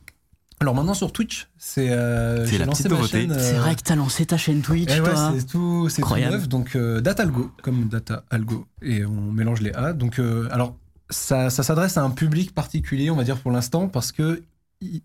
[0.59, 3.75] Alors maintenant sur Twitch, c'est euh, j'ai la lancé petite ma chaîne, euh, C'est vrai
[3.75, 6.47] que t'as lancé ta chaîne Twitch, Eh ouais, c'est tout, c'est neuf.
[6.47, 9.93] Donc euh, Data Algo, comme Data Algo, et on mélange les A.
[9.93, 10.75] Donc euh, alors
[11.09, 14.43] ça, ça s'adresse à un public particulier, on va dire pour l'instant, parce que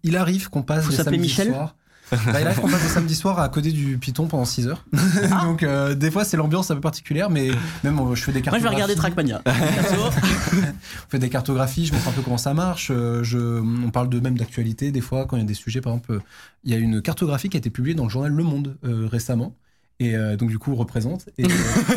[0.02, 1.48] il arrive qu'on passe Faut les s'appeler samedis Michel?
[1.48, 1.74] soirs.
[2.10, 4.84] Bah, il arrive qu'on passe les samedis soirs à coder du Python pendant 6 heures.
[5.30, 5.40] Ah.
[5.44, 7.50] Donc euh, des fois c'est l'ambiance un peu particulière, mais
[7.82, 8.62] même euh, je fais des Moi, cartographies.
[8.62, 9.42] je vais regarder Trackmania.
[9.46, 12.90] On fait des cartographies, je montre un peu comment ça marche.
[12.90, 15.80] euh, je, on parle de même d'actualité des fois quand il y a des sujets.
[15.80, 16.20] Par exemple,
[16.64, 19.08] il y a une cartographie qui a été publiée dans le journal Le Monde euh,
[19.10, 19.54] récemment.
[19.98, 21.24] Et euh, donc du coup, représente.
[21.38, 21.48] Et euh,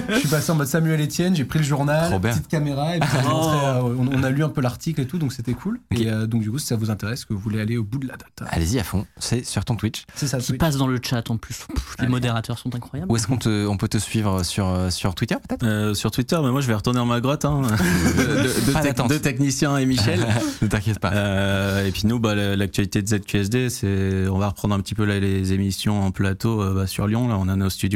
[0.09, 2.31] je suis passé en mode Samuel Etienne, j'ai pris le journal, bien.
[2.31, 3.49] petite caméra, et puis Oh.
[3.49, 5.81] euh, on, on a lu un peu l'article et tout, donc c'était cool.
[5.91, 7.97] Et euh, donc du coup, si ça vous intéresse, que vous voulez aller au bout
[7.97, 10.05] de la data, Allez-y à fond, c'est sur ton Twitch.
[10.15, 10.37] c'est ça.
[10.37, 10.59] Qui Twitch.
[10.59, 11.65] passe dans le chat en plus.
[11.73, 12.11] Pff, les Allez.
[12.11, 13.11] modérateurs sont incroyables.
[13.11, 15.65] Où est-ce qu'on te- on peut te suivre sur, sur Twitter peut-être?
[15.65, 17.43] Euh, sur Twitter, mais moi je vais retourner en ma grotte.
[17.43, 17.63] Hein.
[18.17, 19.09] de, de Pas tec- d'attente.
[19.11, 20.25] de techniciens et Michel.
[20.61, 21.11] Ne t'inquiète pas.
[21.13, 24.95] Euh, et puis nous, bah, la- l'actualité de ZQSD, c'est on va reprendre un petit
[24.95, 27.27] peu là, les émissions en plateau euh, bah, sur Lyon.
[27.27, 27.88] Là, on a nos studios.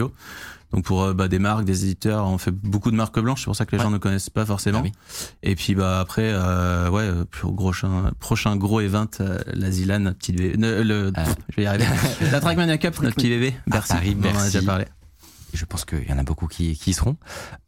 [0.72, 3.42] Donc pour euh, bah, des marques, des éditeurs, on fait beaucoup de marques blanches.
[3.42, 3.84] C'est pour ça que les Ouais.
[3.84, 4.80] gens ne connaissent pas forcément.
[4.80, 4.92] Ah oui.
[5.44, 10.18] Et puis bah après, euh, ouais, euh, prochain prochain gros event, euh, la Zilan, notre
[10.18, 10.56] petite bébé.
[10.58, 11.24] Le, Ah.
[11.26, 11.86] pff, je vais y arriver.
[12.32, 13.54] la Trackmania Cup, notre petit bébé.
[13.68, 13.94] Merci.
[13.94, 14.46] Paris, on en a merci.
[14.58, 14.86] déjà parlé.
[15.54, 17.16] Je pense qu'il y en a beaucoup qui, qui y seront.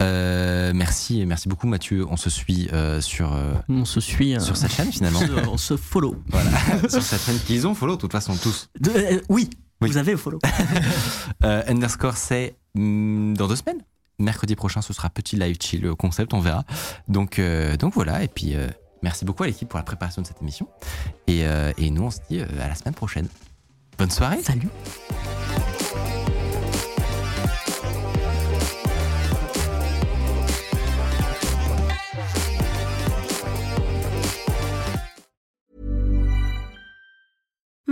[0.02, 2.04] Euh, merci, merci beaucoup Mathieu.
[2.10, 4.36] On se suit euh, sur, euh, On se suit.
[4.36, 5.20] euh, sur cette chaîne finalement.
[5.24, 6.16] on se- on se follow.
[6.30, 6.50] voilà,
[6.90, 8.70] sur cette chaîne qu'ils ont follow de toute façon tous.
[8.80, 9.52] De- euh, oui,
[9.82, 9.92] Oui.
[9.92, 10.40] vous avez au follow.
[11.44, 13.84] Euh, underscore c'est hum, dans deux semaines.
[14.18, 16.64] Mercredi prochain, ce sera petit live chill euh, concept, on verra.
[17.08, 18.68] Donc, euh, donc voilà, et puis euh,
[19.04, 20.68] merci beaucoup à l'équipe pour la préparation de cette émission.
[21.28, 21.44] Et,
[21.78, 23.28] et nous, on se dit à la semaine prochaine.
[23.98, 24.42] Bonne soirée.
[24.42, 24.70] Salut.